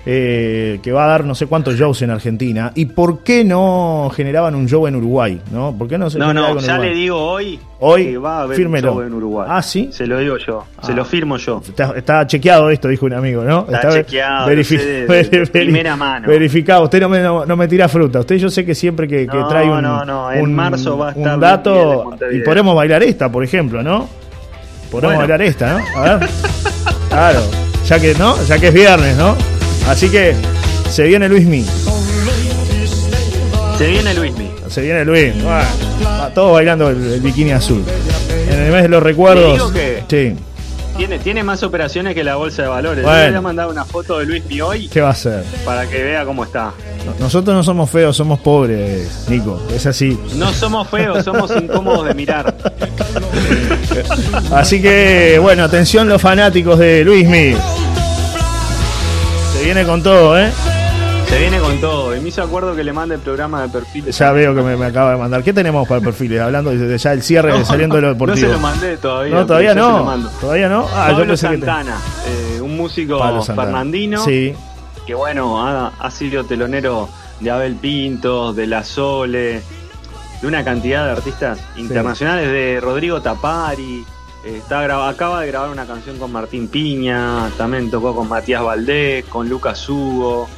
eh, 0.04 0.80
que 0.82 0.90
va 0.90 1.04
a 1.04 1.08
dar 1.08 1.24
no 1.24 1.34
sé 1.34 1.46
cuántos 1.46 1.76
shows 1.76 2.02
en 2.02 2.10
Argentina. 2.10 2.72
¿Y 2.74 2.86
por 2.86 3.22
qué 3.22 3.44
no 3.44 4.10
generaban 4.14 4.54
un 4.54 4.68
show 4.68 4.86
en 4.86 4.96
Uruguay? 4.96 5.40
¿No, 5.52 5.76
¿Por 5.76 5.86
qué 5.86 5.96
no, 5.96 6.10
se 6.10 6.18
no, 6.18 6.34
no 6.34 6.58
ya 6.58 6.78
le 6.78 6.92
digo 6.92 7.16
hoy, 7.16 7.60
hoy 7.78 8.06
que 8.06 8.18
va 8.18 8.38
a 8.38 8.42
haber 8.42 8.66
un 8.66 8.80
show 8.80 9.00
en 9.00 9.14
Uruguay. 9.14 9.46
Ah, 9.48 9.62
sí. 9.62 9.90
Se 9.92 10.06
lo 10.06 10.18
digo 10.18 10.36
yo, 10.38 10.64
se 10.82 10.92
lo 10.92 11.02
ah. 11.02 11.04
firmo 11.04 11.36
yo. 11.36 11.62
Está, 11.94 12.26
chequeado 12.26 12.68
esto, 12.70 12.88
dijo 12.88 13.06
un 13.06 13.14
amigo, 13.14 13.44
¿no? 13.44 13.66
Está, 13.70 13.92
chequeado, 13.92 14.48
de, 14.50 15.48
primera 15.52 15.94
mano. 15.94 16.26
Verificado, 16.26 16.84
usted 16.84 17.00
no 17.00 17.08
me, 17.08 17.20
no, 17.20 17.56
me, 17.56 17.68
tira 17.68 17.88
fruta. 17.88 18.20
Usted 18.20 18.36
yo 18.36 18.50
sé 18.50 18.64
que 18.64 18.74
siempre 18.74 19.06
que, 19.06 19.26
trae 19.26 19.70
un, 19.70 19.82
no, 19.82 20.04
no. 20.04 20.32
En 20.32 20.52
marzo 20.52 20.98
va 20.98 21.08
a 21.08 21.12
estar 21.12 21.34
un 21.34 21.40
dato 21.40 22.12
y 22.32 22.40
podemos 22.40 22.74
bailar 22.74 23.04
esta, 23.04 23.30
por 23.30 23.44
ejemplo, 23.44 23.82
¿no? 23.82 24.08
Podemos 24.90 25.16
bailar 25.16 25.42
esta, 25.42 25.78
¿no? 25.78 26.00
A 26.00 26.16
ver. 26.16 26.28
claro, 27.08 27.40
ya 27.86 28.00
que, 28.00 28.14
¿no? 28.14 28.36
Ya 28.44 28.58
que 28.58 28.68
es 28.68 28.74
viernes, 28.74 29.16
¿no? 29.16 29.51
Así 29.88 30.08
que 30.08 30.34
se 30.90 31.04
viene 31.04 31.28
Luismi. 31.28 31.64
Se 33.78 33.86
viene 33.86 34.14
Luismi. 34.14 34.50
Se 34.68 34.80
viene 34.80 35.04
Luis. 35.04 35.32
todos 36.34 36.52
bailando 36.52 36.88
el, 36.88 37.20
bikini 37.20 37.52
azul. 37.52 37.84
En 38.50 38.60
el 38.60 38.72
mes 38.72 38.82
de 38.82 38.88
los 38.88 39.02
recuerdos. 39.02 39.72
sí. 40.08 40.34
Tiene, 40.96 41.18
tiene 41.18 41.42
más 41.42 41.62
operaciones 41.62 42.14
que 42.14 42.22
la 42.22 42.36
bolsa 42.36 42.62
de 42.62 42.68
valores. 42.68 43.02
Bueno. 43.02 43.18
Yo 43.18 43.24
le 43.24 43.30
voy 43.30 43.38
a 43.38 43.40
mandar 43.40 43.68
una 43.68 43.84
foto 43.86 44.18
de 44.18 44.26
Luismi 44.26 44.60
hoy. 44.60 44.88
¿Qué 44.88 45.00
va 45.00 45.08
a 45.08 45.12
hacer? 45.12 45.42
Para 45.64 45.88
que 45.88 46.02
vea 46.02 46.24
cómo 46.26 46.44
está. 46.44 46.72
Nosotros 47.18 47.56
no 47.56 47.62
somos 47.62 47.90
feos, 47.90 48.14
somos 48.14 48.38
pobres, 48.40 49.24
Nico. 49.28 49.60
Es 49.74 49.86
así. 49.86 50.18
No 50.36 50.52
somos 50.52 50.88
feos, 50.88 51.24
somos 51.24 51.50
incómodos 51.56 52.06
de 52.06 52.14
mirar. 52.14 52.54
Así 54.52 54.82
que, 54.82 55.38
bueno, 55.40 55.64
atención 55.64 56.08
los 56.08 56.20
fanáticos 56.20 56.78
de 56.78 57.04
Luismi 57.04 57.56
viene 59.74 59.88
con 59.88 60.02
todo, 60.02 60.38
¿eh? 60.38 60.50
Se 61.28 61.38
viene 61.38 61.58
con 61.58 61.80
todo. 61.80 62.14
Y 62.14 62.20
me 62.20 62.28
hizo 62.28 62.42
acuerdo 62.42 62.76
que 62.76 62.84
le 62.84 62.92
mande 62.92 63.14
el 63.14 63.22
programa 63.22 63.62
de 63.62 63.70
perfiles. 63.70 64.18
Ya 64.18 64.30
veo 64.32 64.54
que 64.54 64.60
me, 64.60 64.84
acaba 64.84 65.12
de 65.12 65.16
mandar. 65.16 65.42
¿Qué 65.42 65.54
tenemos 65.54 65.88
para 65.88 66.02
perfiles? 66.02 66.42
Hablando 66.42 66.72
de 66.72 66.98
ya 66.98 67.12
el 67.14 67.22
cierre 67.22 67.64
saliendo 67.64 67.96
de 67.96 68.02
lo 68.02 68.08
deportivo. 68.08 68.48
No 68.48 68.52
se 68.52 68.52
lo 68.52 68.60
mandé 68.60 68.98
todavía. 68.98 69.34
No, 69.34 69.46
todavía 69.46 69.74
no. 69.74 70.28
Todavía 70.42 70.68
no. 70.68 70.86
Ah, 70.92 71.08
Pablo 71.12 71.24
yo 71.24 71.36
Santana, 71.38 71.96
eh, 72.26 72.60
un 72.60 72.76
músico 72.76 73.42
fernandino. 73.42 74.22
Sí. 74.22 74.54
Que 75.06 75.14
bueno, 75.14 75.66
ha, 75.66 76.10
sido 76.10 76.44
telonero 76.44 77.08
de 77.40 77.50
Abel 77.50 77.76
Pintos, 77.76 78.54
de 78.54 78.66
La 78.66 78.84
Sole, 78.84 79.62
de 80.42 80.46
una 80.46 80.62
cantidad 80.62 81.06
de 81.06 81.12
artistas 81.12 81.58
internacionales, 81.76 82.52
de 82.52 82.78
Rodrigo 82.78 83.22
Tapari, 83.22 84.04
Está 84.44 85.08
acaba 85.08 85.40
de 85.40 85.46
grabar 85.46 85.70
una 85.70 85.86
canción 85.86 86.18
con 86.18 86.32
Martín 86.32 86.66
Piña, 86.66 87.48
también 87.56 87.90
tocó 87.90 88.14
con 88.14 88.28
Matías 88.28 88.62
Valdés, 88.62 89.24
con 89.26 89.48
Lucas 89.48 89.88
Hugo. 89.88 90.48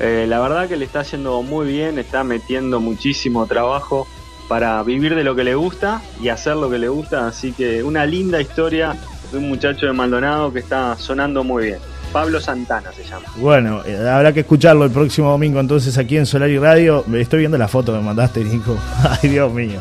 Eh, 0.00 0.26
la 0.28 0.38
verdad 0.40 0.68
que 0.68 0.76
le 0.76 0.84
está 0.84 1.02
yendo 1.02 1.42
muy 1.42 1.66
bien, 1.66 1.98
está 1.98 2.24
metiendo 2.24 2.78
muchísimo 2.80 3.46
trabajo 3.46 4.06
para 4.48 4.82
vivir 4.82 5.14
de 5.14 5.24
lo 5.24 5.34
que 5.34 5.44
le 5.44 5.54
gusta 5.54 6.02
y 6.20 6.28
hacer 6.28 6.56
lo 6.56 6.68
que 6.68 6.78
le 6.78 6.88
gusta. 6.88 7.26
Así 7.26 7.52
que 7.52 7.82
una 7.82 8.04
linda 8.04 8.38
historia 8.38 8.96
de 9.30 9.38
un 9.38 9.48
muchacho 9.48 9.86
de 9.86 9.92
Maldonado 9.92 10.52
que 10.52 10.58
está 10.58 10.96
sonando 10.98 11.42
muy 11.42 11.64
bien. 11.64 11.78
Pablo 12.12 12.38
Santana 12.38 12.92
se 12.92 13.04
llama. 13.04 13.24
Bueno, 13.36 13.82
eh, 13.86 13.96
habrá 14.06 14.34
que 14.34 14.40
escucharlo 14.40 14.84
el 14.84 14.90
próximo 14.90 15.30
domingo 15.30 15.58
entonces 15.58 15.96
aquí 15.96 16.18
en 16.18 16.26
Solar 16.26 16.50
y 16.50 16.58
Radio. 16.58 17.04
Estoy 17.14 17.40
viendo 17.40 17.56
la 17.56 17.68
foto 17.68 17.92
que 17.92 17.98
me 17.98 18.04
mandaste, 18.04 18.44
Nico. 18.44 18.76
Ay, 19.22 19.30
Dios 19.30 19.50
mío. 19.50 19.80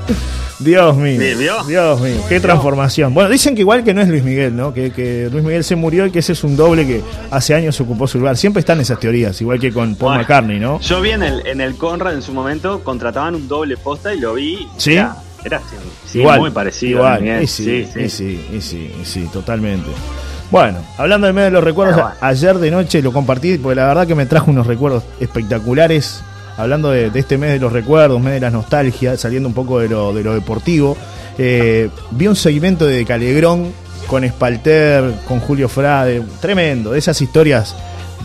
Dios 0.63 0.95
mío. 0.95 1.19
Dios 1.67 2.01
mío, 2.01 2.23
qué 2.29 2.39
transformación. 2.39 3.13
Bueno, 3.13 3.29
dicen 3.29 3.55
que 3.55 3.61
igual 3.61 3.83
que 3.83 3.93
no 3.93 4.01
es 4.01 4.07
Luis 4.07 4.23
Miguel, 4.23 4.55
¿no? 4.55 4.73
Que, 4.73 5.29
Luis 5.31 5.43
Miguel 5.43 5.63
se 5.63 5.75
murió 5.75 6.05
y 6.05 6.11
que 6.11 6.19
ese 6.19 6.33
es 6.33 6.43
un 6.43 6.55
doble 6.55 6.85
que 6.85 7.01
hace 7.29 7.53
años 7.53 7.79
ocupó 7.81 8.07
su 8.07 8.19
lugar. 8.19 8.37
Siempre 8.37 8.59
están 8.59 8.79
esas 8.79 8.99
teorías, 8.99 9.39
igual 9.41 9.59
que 9.59 9.71
con 9.71 9.95
Paul 9.95 10.17
McCartney, 10.17 10.59
¿no? 10.59 10.79
Yo 10.79 11.01
vi 11.01 11.11
en 11.11 11.23
el, 11.23 11.45
en 11.47 11.61
el 11.61 11.75
Conrad 11.75 12.13
en 12.13 12.21
su 12.21 12.33
momento, 12.33 12.83
contrataban 12.83 13.35
un 13.35 13.47
doble 13.47 13.77
posta 13.77 14.13
y 14.13 14.19
lo 14.19 14.35
vi. 14.35 14.67
Sí. 14.77 14.97
Era, 15.43 15.59
igual, 16.13 16.39
muy 16.39 16.51
parecido. 16.51 16.99
Igual, 16.99 17.47
sí, 17.47 17.87
sí, 17.91 18.09
sí, 18.09 18.61
sí, 18.61 18.91
sí, 19.03 19.29
totalmente. 19.33 19.89
Bueno, 20.51 20.79
hablando 20.97 21.27
del 21.27 21.33
medio 21.33 21.45
de 21.45 21.51
los 21.51 21.63
recuerdos, 21.63 21.99
ayer 22.19 22.57
de 22.57 22.69
noche 22.69 23.01
lo 23.01 23.13
compartí 23.13 23.57
porque 23.57 23.75
la 23.75 23.87
verdad 23.87 24.05
que 24.05 24.15
me 24.15 24.25
trajo 24.25 24.51
unos 24.51 24.67
recuerdos 24.67 25.03
espectaculares 25.19 26.23
hablando 26.61 26.91
de, 26.91 27.11
este 27.13 27.37
mes 27.37 27.51
de 27.51 27.59
los 27.59 27.73
recuerdos, 27.73 28.21
mes 28.21 28.33
de 28.33 28.39
la 28.39 28.49
nostalgia, 28.49 29.17
saliendo 29.17 29.49
un 29.49 29.55
poco 29.55 29.79
de 29.79 29.89
lo, 29.89 30.13
de 30.13 30.23
lo 30.23 30.33
deportivo, 30.33 30.97
eh, 31.37 31.89
vi 32.11 32.27
un 32.27 32.35
segmento 32.35 32.85
de 32.85 33.05
Calegrón 33.05 33.71
con 34.07 34.27
Spalter, 34.27 35.13
con 35.27 35.39
Julio 35.39 35.67
Frade, 35.69 36.21
tremendo, 36.39 36.91
de 36.91 36.99
esas 36.99 37.21
historias 37.21 37.75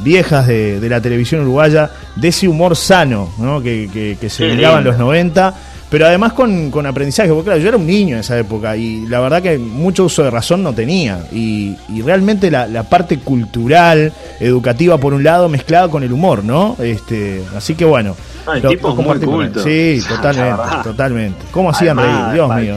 viejas 0.03 0.47
de, 0.47 0.87
la 0.89 1.01
televisión 1.01 1.43
uruguaya, 1.43 1.91
de 2.17 2.29
ese 2.29 2.49
humor 2.49 2.77
sano 2.77 3.33
¿no? 3.39 3.63
que, 3.63 4.17
que, 4.21 4.29
se 4.29 4.47
miraba 4.49 4.79
en 4.79 4.85
los 4.85 4.99
90 4.99 5.55
pero 5.89 6.07
además 6.07 6.33
con, 6.33 6.87
aprendizaje, 6.87 7.29
porque 7.29 7.45
claro, 7.45 7.61
yo 7.61 7.69
era 7.69 7.77
un 7.77 7.87
niño 7.87 8.17
en 8.17 8.21
esa 8.21 8.37
época 8.39 8.77
y 8.77 9.07
la 9.07 9.21
verdad 9.21 9.41
que 9.41 9.57
mucho 9.57 10.05
uso 10.05 10.25
de 10.25 10.31
razón 10.31 10.63
no 10.63 10.73
tenía. 10.73 11.27
Y, 11.33 11.77
realmente 12.05 12.51
la, 12.51 12.83
parte 12.85 13.19
cultural, 13.19 14.13
educativa 14.41 14.99
por 14.99 15.15
un 15.15 15.23
lado, 15.23 15.49
mezclada 15.49 15.89
con 15.89 16.03
el 16.03 16.13
humor, 16.13 16.45
¿no? 16.45 16.77
Este, 16.81 17.43
así 17.57 17.75
que 17.75 17.85
bueno. 17.85 18.17
Ah, 18.47 18.61
tipo 18.69 18.95
muy 18.95 19.19
culto. 19.19 19.63
Sí, 19.63 20.01
totalmente, 20.09 20.63
totalmente. 20.83 21.45
¿Cómo 21.51 21.71
hacían 21.71 21.97
reír? 21.97 22.35
Dios 22.35 22.55
mío. 22.55 22.77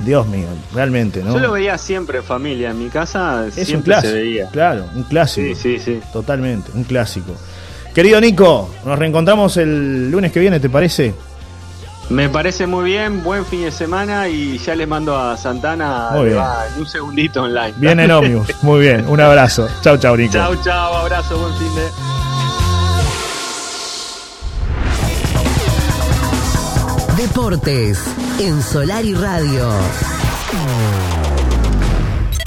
Dios 0.00 0.26
mío, 0.26 0.48
realmente, 0.74 1.22
¿no? 1.22 1.32
Yo 1.32 1.38
lo 1.38 1.52
veía 1.52 1.78
siempre 1.78 2.18
en 2.18 2.24
familia, 2.24 2.70
en 2.70 2.78
mi 2.78 2.88
casa 2.88 3.46
es 3.46 3.54
siempre 3.54 3.76
un 3.76 3.82
clásico, 3.82 4.12
se 4.12 4.18
veía. 4.18 4.48
Claro, 4.48 4.86
un 4.96 5.04
clásico. 5.04 5.54
Sí, 5.54 5.78
sí, 5.78 5.78
sí. 5.78 6.00
Totalmente, 6.12 6.72
un 6.74 6.82
clásico. 6.82 7.36
Querido 7.94 8.20
Nico, 8.20 8.70
nos 8.84 8.98
reencontramos 8.98 9.56
el 9.58 10.10
lunes 10.10 10.32
que 10.32 10.40
viene, 10.40 10.58
¿te 10.58 10.68
parece? 10.68 11.14
Me 12.08 12.28
parece 12.28 12.66
muy 12.66 12.84
bien, 12.90 13.22
buen 13.22 13.46
fin 13.46 13.62
de 13.62 13.70
semana 13.70 14.28
y 14.28 14.58
ya 14.58 14.74
les 14.74 14.86
mando 14.86 15.16
a 15.16 15.36
Santana 15.36 16.10
en 16.14 16.80
un 16.80 16.86
segundito 16.86 17.42
online. 17.42 17.74
Bien 17.76 17.98
en 18.00 18.10
Omnius, 18.10 18.48
muy 18.62 18.80
bien, 18.80 19.06
un 19.08 19.20
abrazo. 19.20 19.68
Chau, 19.82 19.96
chau, 19.96 20.16
Nico. 20.16 20.32
Chau, 20.32 20.54
chau, 20.62 20.94
abrazo, 20.94 21.38
buen 21.38 21.54
fin 21.54 21.74
de. 21.74 22.12
Deportes 27.22 27.98
en 28.40 28.60
Solar 28.62 29.04
y 29.04 29.14
Radio. 29.14 29.70